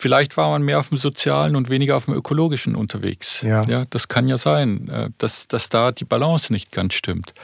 Vielleicht 0.00 0.38
war 0.38 0.48
man 0.48 0.62
mehr 0.62 0.80
auf 0.80 0.88
dem 0.88 0.96
sozialen 0.96 1.56
und 1.56 1.68
weniger 1.68 1.94
auf 1.94 2.06
dem 2.06 2.14
ökologischen 2.14 2.74
unterwegs. 2.74 3.42
Ja. 3.42 3.64
ja 3.64 3.84
das 3.90 4.08
kann 4.08 4.28
ja 4.28 4.38
sein, 4.38 4.88
äh, 4.88 5.10
dass, 5.18 5.46
dass 5.46 5.68
da 5.68 5.92
die 5.92 6.06
Balance 6.06 6.50
nicht 6.50 6.72
ganz 6.72 6.94
stimmt. 6.94 7.34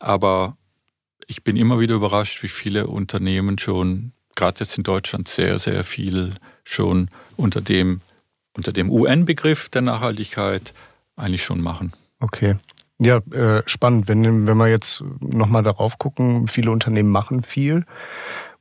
Aber 0.00 0.56
ich 1.28 1.44
bin 1.44 1.54
immer 1.54 1.78
wieder 1.78 1.94
überrascht, 1.94 2.42
wie 2.42 2.48
viele 2.48 2.88
Unternehmen 2.88 3.58
schon, 3.58 4.10
gerade 4.34 4.58
jetzt 4.58 4.76
in 4.76 4.82
Deutschland, 4.82 5.28
sehr, 5.28 5.60
sehr 5.60 5.84
viel 5.84 6.30
schon 6.64 7.10
unter 7.36 7.60
dem, 7.60 8.00
unter 8.56 8.72
dem 8.72 8.90
UN-Begriff 8.90 9.68
der 9.68 9.82
Nachhaltigkeit 9.82 10.72
eigentlich 11.16 11.42
schon 11.42 11.60
machen. 11.60 11.92
Okay. 12.20 12.56
Ja, 13.00 13.18
äh, 13.32 13.62
spannend. 13.66 14.08
Wenn, 14.08 14.46
wenn 14.46 14.56
wir 14.56 14.68
jetzt 14.68 15.02
nochmal 15.20 15.62
darauf 15.62 15.98
gucken, 15.98 16.48
viele 16.48 16.70
Unternehmen 16.70 17.10
machen 17.10 17.42
viel. 17.42 17.84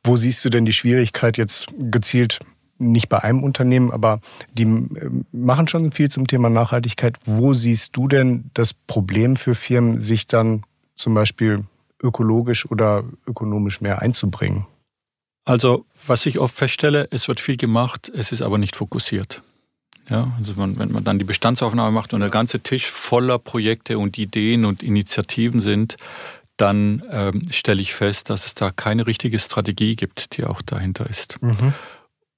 Wo 0.04 0.16
siehst 0.16 0.44
du 0.44 0.50
denn 0.50 0.66
die 0.66 0.74
Schwierigkeit 0.74 1.38
jetzt 1.38 1.68
gezielt 1.78 2.40
nicht 2.80 3.08
bei 3.08 3.24
einem 3.24 3.44
Unternehmen, 3.44 3.92
aber 3.92 4.20
die 4.54 4.64
äh, 4.64 5.10
machen 5.32 5.68
schon 5.68 5.92
viel 5.92 6.10
zum 6.10 6.28
Thema 6.28 6.50
Nachhaltigkeit. 6.50 7.18
Wo 7.26 7.54
siehst 7.54 7.96
du 7.96 8.08
denn 8.08 8.50
das 8.54 8.74
Problem 8.74 9.36
für 9.36 9.56
Firmen, 9.56 10.00
sich 10.00 10.28
dann 10.28 10.64
zum 10.96 11.14
Beispiel 11.14 11.64
ökologisch 12.02 12.70
oder 12.70 13.04
ökonomisch 13.26 13.82
mehr 13.82 14.02
einzubringen? 14.02 14.66
Also, 15.46 15.86
was 16.08 16.26
ich 16.26 16.40
oft 16.40 16.56
feststelle, 16.56 17.08
es 17.12 17.28
wird 17.28 17.40
viel 17.40 17.58
gemacht, 17.58 18.10
es 18.14 18.32
ist 18.32 18.42
aber 18.42 18.58
nicht 18.58 18.76
fokussiert. 18.76 19.42
Ja, 20.10 20.34
also 20.38 20.58
wenn 20.58 20.92
man 20.92 21.04
dann 21.04 21.18
die 21.18 21.26
Bestandsaufnahme 21.26 21.92
macht 21.92 22.14
und 22.14 22.20
der 22.20 22.30
ganze 22.30 22.60
Tisch 22.60 22.90
voller 22.92 23.40
Projekte 23.40 23.98
und 23.98 24.18
Ideen 24.18 24.66
und 24.66 24.84
Initiativen 24.84 25.62
sind, 25.62 25.96
dann 26.58 27.04
ähm, 27.10 27.48
stelle 27.52 27.82
ich 27.82 27.94
fest, 27.94 28.30
dass 28.30 28.46
es 28.46 28.54
da 28.54 28.72
keine 28.72 29.08
richtige 29.08 29.40
Strategie 29.40 29.96
gibt, 29.96 30.38
die 30.38 30.44
auch 30.44 30.62
dahinter 30.62 31.10
ist. 31.10 31.42
Mhm. 31.42 31.74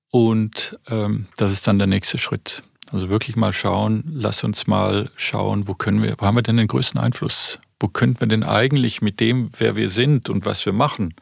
Und 0.10 0.80
ähm, 0.90 1.28
das 1.38 1.52
ist 1.52 1.68
dann 1.68 1.78
der 1.78 1.88
nächste 1.88 2.18
Schritt. 2.18 2.64
Also 2.92 3.10
wirklich 3.10 3.36
mal 3.36 3.52
schauen, 3.52 4.04
lass 4.08 4.44
uns 4.44 4.68
mal 4.68 5.10
schauen, 5.18 5.68
wo 5.68 5.74
können 5.74 6.02
wir, 6.04 6.16
wo 6.20 6.26
haben 6.26 6.36
wir 6.36 6.44
denn 6.44 6.58
den 6.58 6.68
größten 6.68 7.00
Einfluss? 7.00 7.60
Wo 7.80 7.88
könnten 7.88 8.22
wir 8.22 8.28
denn 8.28 8.44
eigentlich 8.44 9.02
mit 9.02 9.20
dem, 9.20 9.50
wer 9.58 9.76
wir 9.76 9.90
sind 9.90 10.30
und 10.30 10.46
was 10.46 10.66
wir 10.66 10.72
machen, 10.72 11.16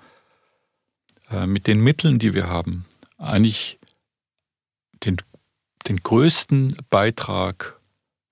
äh, 1.32 1.48
mit 1.48 1.66
den 1.68 1.82
Mitteln, 1.82 2.20
die 2.20 2.34
wir 2.34 2.48
haben, 2.48 2.86
eigentlich 3.18 3.80
den, 5.04 5.18
den 5.88 5.98
größten 5.98 6.76
Beitrag 6.90 7.80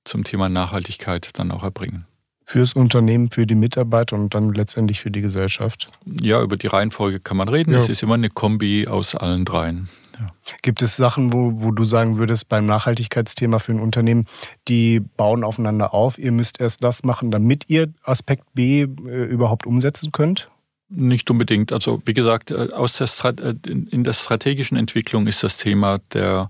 zum 0.03 0.23
Thema 0.23 0.49
Nachhaltigkeit 0.49 1.29
dann 1.33 1.51
auch 1.51 1.63
erbringen? 1.63 2.05
Fürs 2.43 2.73
Unternehmen, 2.73 3.31
für 3.31 3.47
die 3.47 3.55
Mitarbeiter 3.55 4.15
und 4.15 4.33
dann 4.33 4.53
letztendlich 4.53 4.99
für 4.99 5.11
die 5.11 5.21
Gesellschaft? 5.21 5.87
Ja, 6.05 6.41
über 6.41 6.57
die 6.57 6.67
Reihenfolge 6.67 7.19
kann 7.19 7.37
man 7.37 7.47
reden. 7.47 7.71
Ja. 7.71 7.79
Es 7.79 7.87
ist 7.87 8.03
immer 8.03 8.15
eine 8.15 8.29
Kombi 8.29 8.87
aus 8.87 9.15
allen 9.15 9.45
dreien. 9.45 9.87
Ja. 10.19 10.33
Gibt 10.61 10.81
es 10.81 10.97
Sachen, 10.97 11.31
wo, 11.31 11.61
wo 11.61 11.71
du 11.71 11.85
sagen 11.85 12.17
würdest, 12.17 12.49
beim 12.49 12.65
Nachhaltigkeitsthema 12.65 13.59
für 13.59 13.71
ein 13.71 13.79
Unternehmen, 13.79 14.25
die 14.67 14.99
bauen 14.99 15.43
aufeinander 15.43 15.93
auf, 15.93 16.17
ihr 16.17 16.31
müsst 16.31 16.59
erst 16.59 16.83
das 16.83 17.03
machen, 17.03 17.31
damit 17.31 17.69
ihr 17.69 17.93
Aspekt 18.03 18.43
B 18.53 18.81
äh, 18.81 18.85
überhaupt 18.85 19.65
umsetzen 19.65 20.11
könnt? 20.11 20.49
Nicht 20.89 21.31
unbedingt. 21.31 21.71
Also 21.71 22.01
wie 22.05 22.13
gesagt, 22.13 22.51
äh, 22.51 22.69
aus 22.73 22.97
der 22.97 23.07
äh, 23.45 23.55
in 23.63 24.03
der 24.03 24.13
strategischen 24.13 24.77
Entwicklung 24.77 25.25
ist 25.27 25.41
das 25.41 25.55
Thema 25.55 25.99
der 26.11 26.49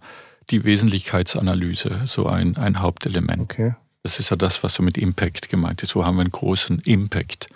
die 0.52 0.64
Wesentlichkeitsanalyse 0.64 2.02
so 2.06 2.28
ein, 2.28 2.58
ein 2.58 2.82
Hauptelement. 2.82 3.42
Okay. 3.42 3.76
Das 4.04 4.20
ist 4.20 4.30
ja 4.30 4.36
das, 4.36 4.64
was 4.64 4.74
so 4.74 4.84
mit 4.84 4.98
Impact 4.98 5.50
gemeint 5.50 5.84
ist. 5.84 5.96
Wo 5.96 6.06
haben 6.06 6.18
wir 6.18 6.22
einen 6.22 6.32
großen 6.32 6.80
Impact? 6.80 7.48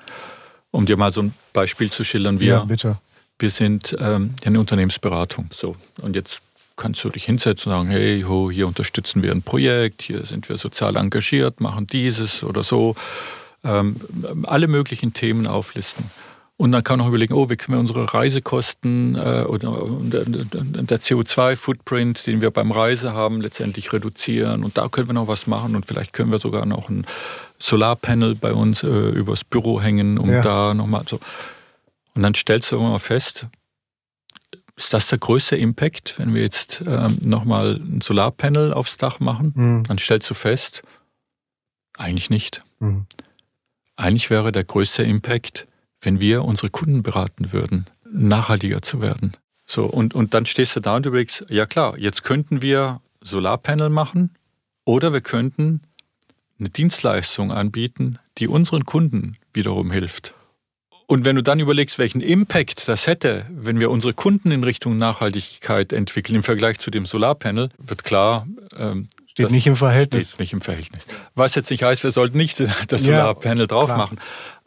Um 0.72 0.86
dir 0.86 0.98
mal 0.98 1.14
so 1.14 1.22
ein 1.24 1.34
Beispiel 1.54 1.92
zu 1.92 2.04
schildern, 2.04 2.40
wir, 2.40 2.48
ja, 2.48 2.66
bitte. 2.66 2.98
wir 3.40 3.50
sind 3.50 3.96
ähm, 4.00 4.36
eine 4.46 4.60
Unternehmensberatung. 4.60 5.50
So, 5.54 5.76
und 6.02 6.16
jetzt 6.16 6.42
kannst 6.76 7.04
du 7.04 7.10
dich 7.10 7.26
hinsetzen 7.26 7.72
und 7.72 7.78
sagen, 7.78 7.90
hey, 7.90 8.22
ho, 8.28 8.52
hier 8.52 8.68
unterstützen 8.68 9.24
wir 9.24 9.32
ein 9.32 9.42
Projekt, 9.42 10.02
hier 10.02 10.26
sind 10.26 10.50
wir 10.50 10.58
sozial 10.58 10.98
engagiert, 10.98 11.62
machen 11.62 11.88
dieses 11.88 12.44
oder 12.44 12.64
so. 12.64 12.96
Ähm, 13.64 13.96
alle 14.44 14.68
möglichen 14.68 15.14
Themen 15.14 15.48
auflisten. 15.48 16.06
Und 16.58 16.72
dann 16.72 16.84
kann 16.84 17.00
man 17.00 17.06
auch 17.06 17.10
überlegen, 17.10 17.34
oh, 17.34 17.50
wie 17.50 17.58
können 17.58 17.76
wir 17.76 17.80
unsere 17.82 18.14
Reisekosten 18.14 19.16
äh, 19.16 19.44
oder 19.46 19.72
der 20.06 21.02
CO2-Footprint, 21.02 22.26
den 22.28 22.40
wir 22.40 22.50
beim 22.50 22.72
Reise 22.72 23.14
haben, 23.14 23.42
letztendlich 23.42 23.92
reduzieren. 23.92 24.64
Und 24.64 24.78
da 24.78 24.88
können 24.88 25.10
wir 25.10 25.14
noch 25.14 25.28
was 25.28 25.48
machen 25.48 25.76
und 25.76 25.86
vielleicht 25.86 26.14
können 26.14 26.32
wir 26.32 26.40
sogar 26.40 26.66
noch 26.66 26.88
ein 26.90 27.06
Solarpanel 27.60 28.36
bei 28.36 28.54
uns 28.54 28.84
äh, 28.84 28.88
übers 28.88 29.44
Büro 29.44 29.82
hängen, 29.82 30.18
um 30.18 30.32
ja. 30.32 30.40
da 30.40 30.74
nochmal 30.74 31.04
so. 31.10 31.20
Und 32.14 32.24
dann 32.24 32.34
stellst 32.34 32.72
du 32.72 32.78
immer 32.78 33.00
fest, 33.00 33.48
ist 34.78 34.94
das 34.94 35.08
der 35.08 35.18
größte 35.18 35.58
Impact, 35.58 36.18
wenn 36.20 36.34
wir 36.34 36.42
jetzt 36.42 36.84
ähm, 36.88 37.18
nochmal 37.24 37.76
ein 37.76 38.00
Solarpanel 38.02 38.74
aufs 38.74 38.96
Dach 38.96 39.20
machen? 39.20 39.54
Mhm. 39.56 39.84
Dann 39.84 39.98
stellst 39.98 40.30
du 40.30 40.34
fest, 40.34 40.84
eigentlich 41.98 42.30
nicht. 42.30 42.62
Mhm. 42.80 43.06
Eigentlich 43.98 44.30
wäre 44.30 44.52
der 44.52 44.64
größte 44.64 45.04
Impact, 45.04 45.68
wenn 46.02 46.20
wir 46.20 46.46
unsere 46.46 46.70
Kunden 46.70 47.04
beraten 47.04 47.52
würden, 47.52 47.86
nachhaltiger 48.12 48.82
zu 48.82 49.02
werden. 49.02 49.34
So, 49.66 49.86
und, 49.86 50.14
und 50.14 50.34
dann 50.34 50.46
stehst 50.46 50.76
du 50.76 50.80
da 50.80 50.96
und 50.96 51.06
überlegst, 51.06 51.46
ja 51.50 51.66
klar, 51.66 51.98
jetzt 51.98 52.24
könnten 52.24 52.62
wir 52.62 53.02
Solarpanel 53.22 53.90
machen 53.90 54.32
oder 54.86 55.12
wir 55.12 55.22
könnten 55.22 55.82
eine 56.60 56.70
Dienstleistung 56.70 57.52
anbieten, 57.52 58.20
die 58.38 58.48
unseren 58.48 58.86
Kunden 58.86 59.38
wiederum 59.54 59.92
hilft. 59.92 60.34
Und 61.08 61.24
wenn 61.24 61.36
du 61.36 61.44
dann 61.44 61.60
überlegst, 61.60 62.00
welchen 62.00 62.22
Impact 62.22 62.88
das 62.88 63.06
hätte, 63.06 63.46
wenn 63.50 63.80
wir 63.80 63.92
unsere 63.92 64.14
Kunden 64.14 64.52
in 64.52 64.64
Richtung 64.64 64.98
Nachhaltigkeit 64.98 65.94
entwickeln 65.94 66.36
im 66.36 66.44
Vergleich 66.44 66.80
zu 66.80 66.90
dem 66.90 67.06
Solarpanel, 67.06 67.70
wird 67.78 68.04
klar, 68.04 68.48
ähm, 68.78 69.10
Steht 69.28 69.52
nicht 69.52 69.68
im 69.68 69.76
Verhältnis. 69.76 70.30
Steht 70.30 70.40
nicht 70.40 70.54
im 70.54 70.62
Verhältnis. 70.62 71.06
Was 71.36 71.56
jetzt 71.56 71.70
nicht 71.70 71.84
heißt, 71.84 72.04
wir 72.04 72.12
sollten 72.12 72.38
nicht 72.38 72.64
das 72.88 73.04
Solarpanel 73.04 73.64
ja, 73.64 73.68
drauf 73.68 73.88
klar. 73.88 73.98
machen. 73.98 74.18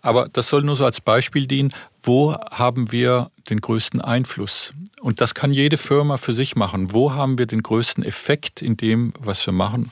Aber 0.00 0.28
das 0.28 0.48
soll 0.48 0.62
nur 0.62 0.76
so 0.76 0.84
als 0.84 1.00
Beispiel 1.00 1.46
dienen, 1.46 1.72
wo 2.02 2.34
haben 2.34 2.92
wir 2.92 3.30
den 3.50 3.60
größten 3.60 4.00
Einfluss? 4.00 4.72
Und 5.00 5.20
das 5.20 5.34
kann 5.34 5.52
jede 5.52 5.76
Firma 5.76 6.16
für 6.16 6.34
sich 6.34 6.56
machen. 6.56 6.92
Wo 6.92 7.12
haben 7.12 7.38
wir 7.38 7.46
den 7.46 7.62
größten 7.62 8.04
Effekt 8.04 8.62
in 8.62 8.76
dem, 8.76 9.12
was 9.18 9.44
wir 9.46 9.52
machen? 9.52 9.90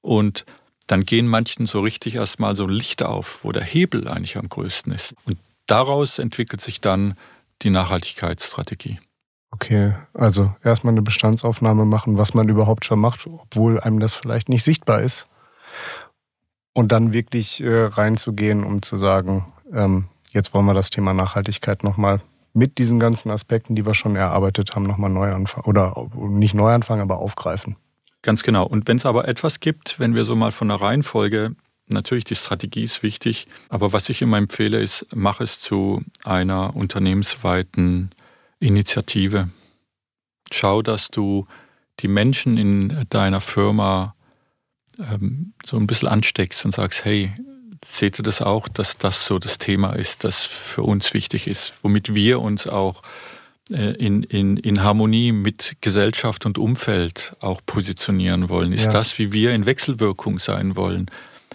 Und 0.00 0.44
dann 0.88 1.04
gehen 1.04 1.26
manchen 1.26 1.66
so 1.66 1.80
richtig 1.80 2.16
erstmal 2.16 2.56
so 2.56 2.66
Licht 2.66 3.02
auf, 3.02 3.44
wo 3.44 3.52
der 3.52 3.64
Hebel 3.64 4.08
eigentlich 4.08 4.36
am 4.36 4.48
größten 4.48 4.92
ist. 4.92 5.14
Und 5.24 5.38
daraus 5.66 6.18
entwickelt 6.18 6.60
sich 6.60 6.80
dann 6.80 7.14
die 7.62 7.70
Nachhaltigkeitsstrategie. 7.70 8.98
Okay, 9.52 9.94
also 10.12 10.54
erstmal 10.62 10.92
eine 10.92 11.02
Bestandsaufnahme 11.02 11.84
machen, 11.84 12.18
was 12.18 12.34
man 12.34 12.48
überhaupt 12.48 12.84
schon 12.84 12.98
macht, 12.98 13.26
obwohl 13.26 13.80
einem 13.80 14.00
das 14.00 14.14
vielleicht 14.14 14.48
nicht 14.48 14.64
sichtbar 14.64 15.02
ist 15.02 15.26
und 16.76 16.92
dann 16.92 17.14
wirklich 17.14 17.62
äh, 17.62 17.84
reinzugehen, 17.86 18.62
um 18.62 18.82
zu 18.82 18.98
sagen, 18.98 19.46
ähm, 19.72 20.08
jetzt 20.32 20.52
wollen 20.52 20.66
wir 20.66 20.74
das 20.74 20.90
Thema 20.90 21.14
Nachhaltigkeit 21.14 21.82
nochmal 21.82 22.20
mit 22.52 22.76
diesen 22.76 23.00
ganzen 23.00 23.30
Aspekten, 23.30 23.74
die 23.74 23.86
wir 23.86 23.94
schon 23.94 24.14
erarbeitet 24.14 24.76
haben, 24.76 24.82
nochmal 24.82 25.08
neu 25.08 25.32
anfangen. 25.32 25.64
Oder 25.64 26.06
nicht 26.28 26.52
neu 26.52 26.70
anfangen, 26.70 27.00
aber 27.00 27.16
aufgreifen. 27.16 27.76
Ganz 28.20 28.42
genau. 28.42 28.66
Und 28.66 28.88
wenn 28.88 28.98
es 28.98 29.06
aber 29.06 29.26
etwas 29.26 29.60
gibt, 29.60 29.98
wenn 29.98 30.14
wir 30.14 30.24
so 30.24 30.36
mal 30.36 30.52
von 30.52 30.68
der 30.68 30.78
Reihenfolge, 30.78 31.56
natürlich 31.86 32.24
die 32.24 32.34
Strategie 32.34 32.82
ist 32.82 33.02
wichtig, 33.02 33.46
aber 33.70 33.94
was 33.94 34.10
ich 34.10 34.20
immer 34.20 34.36
empfehle, 34.36 34.78
ist, 34.78 35.06
mach 35.14 35.40
es 35.40 35.60
zu 35.60 36.02
einer 36.24 36.76
unternehmensweiten 36.76 38.10
Initiative. 38.60 39.48
Schau, 40.52 40.82
dass 40.82 41.08
du 41.08 41.46
die 42.00 42.08
Menschen 42.08 42.58
in 42.58 43.06
deiner 43.08 43.40
Firma 43.40 44.15
ähm, 44.98 45.52
so 45.64 45.76
ein 45.76 45.86
bisschen 45.86 46.08
ansteckst 46.08 46.64
und 46.64 46.74
sagst, 46.74 47.04
hey, 47.04 47.32
seht 47.84 48.18
ihr 48.18 48.22
das 48.22 48.42
auch, 48.42 48.68
dass 48.68 48.96
das 48.98 49.26
so 49.26 49.38
das 49.38 49.58
Thema 49.58 49.92
ist, 49.92 50.24
das 50.24 50.42
für 50.42 50.82
uns 50.82 51.12
wichtig 51.14 51.46
ist, 51.46 51.74
womit 51.82 52.14
wir 52.14 52.40
uns 52.40 52.66
auch 52.66 53.02
äh, 53.70 53.92
in, 53.94 54.22
in, 54.22 54.56
in 54.56 54.82
Harmonie 54.82 55.32
mit 55.32 55.76
Gesellschaft 55.80 56.46
und 56.46 56.58
Umfeld 56.58 57.36
auch 57.40 57.60
positionieren 57.64 58.48
wollen? 58.48 58.72
Ist 58.72 58.86
ja. 58.86 58.92
das, 58.92 59.18
wie 59.18 59.32
wir 59.32 59.52
in 59.52 59.66
Wechselwirkung 59.66 60.38
sein 60.38 60.76
wollen 60.76 61.10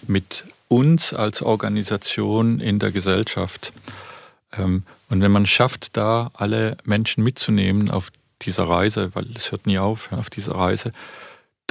mit 0.07 0.45
uns 0.67 1.13
als 1.13 1.41
Organisation 1.41 2.59
in 2.59 2.79
der 2.79 2.91
Gesellschaft? 2.91 3.73
Ähm, 4.57 4.83
und 5.09 5.21
wenn 5.21 5.31
man 5.31 5.45
schafft, 5.45 5.97
da 5.97 6.31
alle 6.33 6.77
Menschen 6.85 7.23
mitzunehmen 7.23 7.89
auf 7.89 8.11
dieser 8.41 8.63
Reise, 8.63 9.11
weil 9.13 9.27
es 9.35 9.51
hört 9.51 9.67
nie 9.67 9.77
auf, 9.77 10.11
auf 10.11 10.29
dieser 10.29 10.55
Reise, 10.55 10.91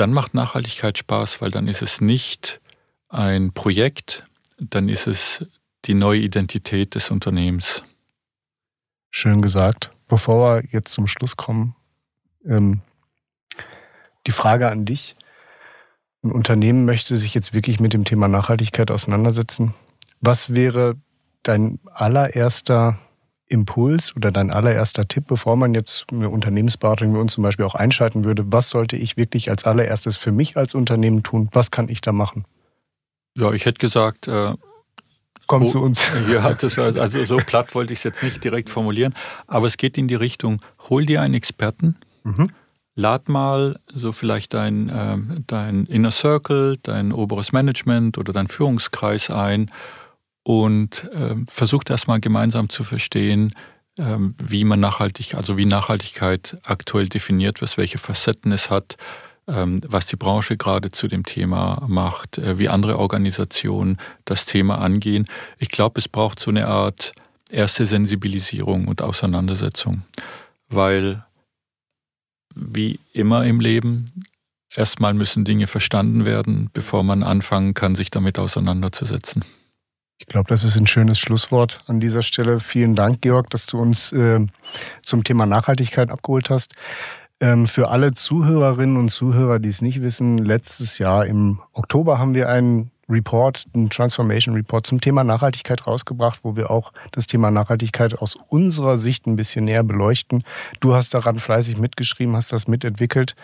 dann 0.01 0.15
macht 0.15 0.33
Nachhaltigkeit 0.33 0.97
Spaß, 0.97 1.43
weil 1.43 1.51
dann 1.51 1.69
ist 1.69 1.83
es 1.83 2.01
nicht 2.01 2.63
ein 3.11 3.53
Projekt, 3.53 4.25
dann 4.59 4.89
ist 4.89 5.07
es 5.07 5.47
die 5.85 5.93
neue 5.93 6.21
Identität 6.21 6.95
des 6.95 7.11
Unternehmens. 7.11 7.83
Schön 9.11 9.43
gesagt. 9.43 9.91
Bevor 10.09 10.63
wir 10.63 10.65
jetzt 10.71 10.93
zum 10.93 11.07
Schluss 11.07 11.37
kommen, 11.37 11.77
ähm, 12.47 12.81
die 14.27 14.33
Frage 14.33 14.71
an 14.71 14.87
dich. 14.87 15.17
Ein 16.23 16.33
Unternehmen 16.33 16.87
möchte 16.87 17.17
sich 17.17 17.35
jetzt 17.35 17.53
wirklich 17.53 17.79
mit 17.79 17.93
dem 17.93 18.05
Thema 18.05 18.27
Nachhaltigkeit 18.27 18.91
auseinandersetzen. 18.91 19.75
Was 20.21 20.55
wäre 20.55 20.97
dein 21.43 21.79
allererster 21.93 22.99
Impuls 23.51 24.15
oder 24.17 24.31
dein 24.31 24.51
allererster 24.51 25.09
Tipp, 25.09 25.25
bevor 25.27 25.57
man 25.57 25.75
jetzt 25.75 26.07
eine 26.13 26.31
Unternehmensberatung 26.31 27.15
wie 27.15 27.19
uns 27.19 27.33
zum 27.33 27.43
Beispiel 27.43 27.67
auch 27.67 27.75
einschalten 27.75 28.25
würde? 28.25 28.45
Was 28.53 28.71
sollte 28.71 28.97
ich 28.97 29.17
wirklich 29.17 29.51
als 29.51 29.65
allererstes 29.65 30.17
für 30.17 30.31
mich 30.31 30.57
als 30.57 30.75
Unternehmen 30.75 31.23
tun? 31.23 31.49
Was 31.53 31.71
kann 31.71 31.89
ich 31.89 32.01
da 32.01 32.13
machen? 32.13 32.45
Ja, 33.37 33.53
ich 33.53 33.67
hätte 33.67 33.79
gesagt, 33.79 34.29
äh, 34.29 34.55
komm 35.49 35.67
zu 35.67 35.81
uns. 35.81 36.01
Ja, 36.33 36.53
das, 36.55 36.79
also 36.79 37.25
so 37.25 37.39
platt 37.39 37.75
wollte 37.75 37.93
ich 37.93 37.99
es 38.01 38.05
jetzt 38.05 38.23
nicht 38.23 38.43
direkt 38.45 38.71
formulieren, 38.71 39.15
aber 39.49 39.67
es 39.67 39.77
geht 39.77 39.99
in 39.99 40.07
die 40.07 40.15
Richtung, 40.15 40.63
hol 40.89 41.05
dir 41.05 41.21
einen 41.21 41.35
Experten, 41.35 41.97
mhm. 42.23 42.51
lad 42.95 43.29
mal 43.29 43.81
so 43.89 44.13
vielleicht 44.13 44.55
dein, 44.55 44.89
äh, 44.89 45.17
dein 45.49 45.87
Inner 45.87 46.13
Circle, 46.13 46.79
dein 46.85 47.13
oberes 47.13 47.51
Management 47.51 48.17
oder 48.17 48.33
dein 48.33 48.47
Führungskreis 48.47 49.29
ein 49.29 49.71
und 50.51 51.05
äh, 51.13 51.37
versucht 51.47 51.91
erstmal 51.91 52.19
gemeinsam 52.19 52.71
zu 52.71 52.83
verstehen, 52.83 53.53
äh, 53.99 54.17
wie 54.43 54.65
man 54.65 54.81
nachhaltig, 54.81 55.35
also 55.35 55.57
wie 55.57 55.65
Nachhaltigkeit 55.65 56.59
aktuell 56.65 57.09
definiert 57.09 57.61
wird, 57.61 57.79
welche 57.79 57.99
Facetten 57.99 58.51
es 58.51 58.69
hat, 58.69 58.97
äh, 59.47 59.65
was 59.87 60.07
die 60.07 60.17
Branche 60.17 60.57
gerade 60.57 60.91
zu 60.91 61.07
dem 61.07 61.25
Thema 61.25 61.85
macht, 61.87 62.39
äh, 62.39 62.59
wie 62.59 62.69
andere 62.69 62.99
Organisationen 62.99 63.99
das 64.25 64.45
Thema 64.45 64.79
angehen. 64.81 65.27
Ich 65.59 65.69
glaube, 65.69 66.01
es 66.01 66.09
braucht 66.09 66.41
so 66.41 66.51
eine 66.51 66.67
Art 66.67 67.13
erste 67.49 67.87
Sensibilisierung 67.87 68.89
und 68.89 69.03
Auseinandersetzung, 69.03 70.03
weil 70.69 71.25
wie 72.57 72.99
immer 73.13 73.45
im 73.45 73.61
Leben 73.61 74.07
erstmal 74.75 75.15
müssen 75.15 75.45
Dinge 75.45 75.69
verstanden 75.69 76.25
werden, 76.25 76.71
bevor 76.73 77.05
man 77.05 77.23
anfangen 77.23 77.73
kann, 77.73 77.95
sich 77.95 78.11
damit 78.11 78.37
auseinanderzusetzen. 78.37 79.45
Ich 80.21 80.27
glaube, 80.27 80.49
das 80.49 80.65
ist 80.65 80.77
ein 80.77 80.87
schönes 80.87 81.19
Schlusswort 81.19 81.83
an 81.87 81.99
dieser 81.99 82.23
Stelle. 82.23 82.61
Vielen 82.61 82.95
Dank, 82.95 83.23
Georg, 83.23 83.49
dass 83.51 83.67
du 83.67 83.79
uns 83.79 84.13
äh, 84.13 84.47
zum 85.03 85.25
Thema 85.25 85.47
Nachhaltigkeit 85.47 86.11
abgeholt 86.11 86.51
hast. 86.51 86.75
Ähm, 87.41 87.67
für 87.67 87.89
alle 87.89 88.13
Zuhörerinnen 88.13 88.99
und 88.99 89.09
Zuhörer, 89.09 89.59
die 89.59 89.71
es 89.71 89.81
nicht 89.81 90.03
wissen, 90.03 90.37
letztes 90.39 90.99
Jahr 90.99 91.25
im 91.25 91.61
Oktober 91.73 92.19
haben 92.19 92.35
wir 92.35 92.51
einen 92.51 92.91
Report, 93.09 93.65
einen 93.75 93.89
Transformation 93.89 94.55
Report 94.55 94.87
zum 94.87 95.01
Thema 95.01 95.25
Nachhaltigkeit 95.25 95.87
rausgebracht, 95.87 96.41
wo 96.43 96.55
wir 96.55 96.71
auch 96.71 96.93
das 97.13 97.27
Thema 97.27 97.51
Nachhaltigkeit 97.51 98.19
aus 98.19 98.37
unserer 98.49 98.99
Sicht 98.99 99.27
ein 99.27 99.37
bisschen 99.37 99.65
näher 99.65 99.83
beleuchten. 99.83 100.45
Du 100.81 100.95
hast 100.95 101.15
daran 101.15 101.39
fleißig 101.39 101.79
mitgeschrieben, 101.79 102.37
hast 102.37 102.53
das 102.53 102.69
mitentwickelt. 102.69 103.35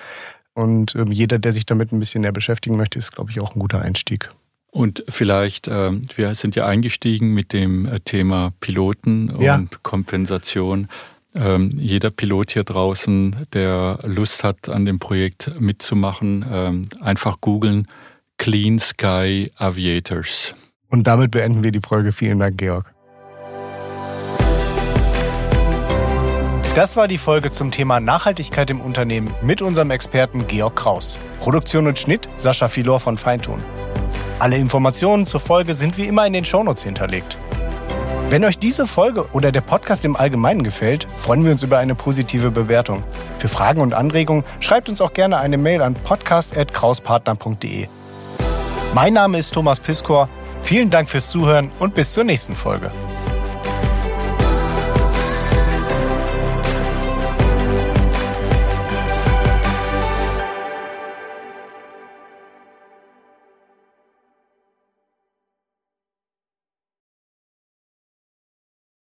Und 0.53 0.95
ähm, 0.95 1.11
jeder, 1.11 1.39
der 1.39 1.53
sich 1.53 1.65
damit 1.65 1.91
ein 1.91 1.99
bisschen 1.99 2.21
näher 2.21 2.33
beschäftigen 2.33 2.77
möchte, 2.77 2.99
ist, 2.99 3.13
glaube 3.13 3.31
ich, 3.31 3.41
auch 3.41 3.57
ein 3.57 3.61
guter 3.61 3.81
Einstieg. 3.81 4.29
Und 4.77 5.05
vielleicht, 5.09 5.69
äh, 5.69 5.91
wir 6.17 6.35
sind 6.35 6.55
ja 6.55 6.67
eingestiegen 6.67 7.33
mit 7.33 7.55
dem 7.55 7.87
äh, 7.87 7.99
Thema 8.01 8.53
Piloten 8.61 9.31
und 9.31 9.43
ja. 9.43 9.65
Kompensation. 9.83 10.89
ähm, 11.35 11.71
jeder 11.79 12.11
Pilot 12.11 12.51
hier 12.51 12.63
draußen, 12.63 13.47
der 13.55 14.01
Lust 14.03 14.45
hat, 14.45 14.69
an 14.69 14.85
dem 14.85 14.99
Projekt 14.99 15.59
mitzumachen, 15.59 16.45
ähm, 16.51 16.89
einfach 17.01 17.41
googeln 17.41 17.87
Clean 18.37 18.79
Sky 18.79 19.51
Aviators. 19.57 20.55
Und 20.91 21.07
damit 21.07 21.31
beenden 21.31 21.65
wir 21.65 21.73
die 21.73 21.81
Folge. 21.81 22.13
Vielen 22.13 22.39
Dank, 22.39 22.59
Georg. 22.59 22.93
Das 26.75 26.97
war 26.97 27.09
die 27.09 27.17
Folge 27.17 27.51
zum 27.51 27.71
Thema 27.71 27.99
Nachhaltigkeit 27.99 28.69
im 28.69 28.83
Unternehmen 28.83 29.33
mit 29.43 29.63
unserem 29.63 29.91
Experten 29.91 30.47
Georg 30.47 30.77
Kraus. 30.77 31.17
Produktion 31.41 31.87
und 31.87 31.99
Schnitt 31.99 32.29
Sascha 32.37 32.69
Filor 32.69 33.01
von 33.01 33.17
Feintun. 33.17 33.63
Alle 34.39 34.59
Informationen 34.59 35.27
zur 35.27 35.41
Folge 35.41 35.75
sind 35.75 35.97
wie 35.97 36.07
immer 36.07 36.27
in 36.27 36.35
den 36.35 36.45
Shownotes 36.45 36.83
hinterlegt. 36.83 37.39
Wenn 38.29 38.45
euch 38.45 38.59
diese 38.59 38.87
Folge 38.87 39.27
oder 39.33 39.51
der 39.51 39.63
Podcast 39.63 40.05
im 40.05 40.15
Allgemeinen 40.15 40.63
gefällt, 40.63 41.07
freuen 41.19 41.45
wir 41.45 41.53
uns 41.53 41.63
über 41.63 41.79
eine 41.79 41.95
positive 41.95 42.51
Bewertung. 42.51 43.03
Für 43.39 43.49
Fragen 43.49 43.81
und 43.81 43.95
Anregungen 43.95 44.45
schreibt 44.61 44.89
uns 44.89 45.01
auch 45.01 45.15
gerne 45.15 45.39
eine 45.39 45.57
Mail 45.57 45.81
an 45.81 45.95
podcast.krauspartner.de. 45.95 47.87
Mein 48.95 49.15
Name 49.15 49.39
ist 49.39 49.55
Thomas 49.55 49.81
Piskor. 49.81 50.29
Vielen 50.63 50.91
Dank 50.91 51.09
fürs 51.09 51.31
Zuhören 51.31 51.71
und 51.79 51.95
bis 51.95 52.13
zur 52.13 52.25
nächsten 52.25 52.57
Folge. 52.57 52.91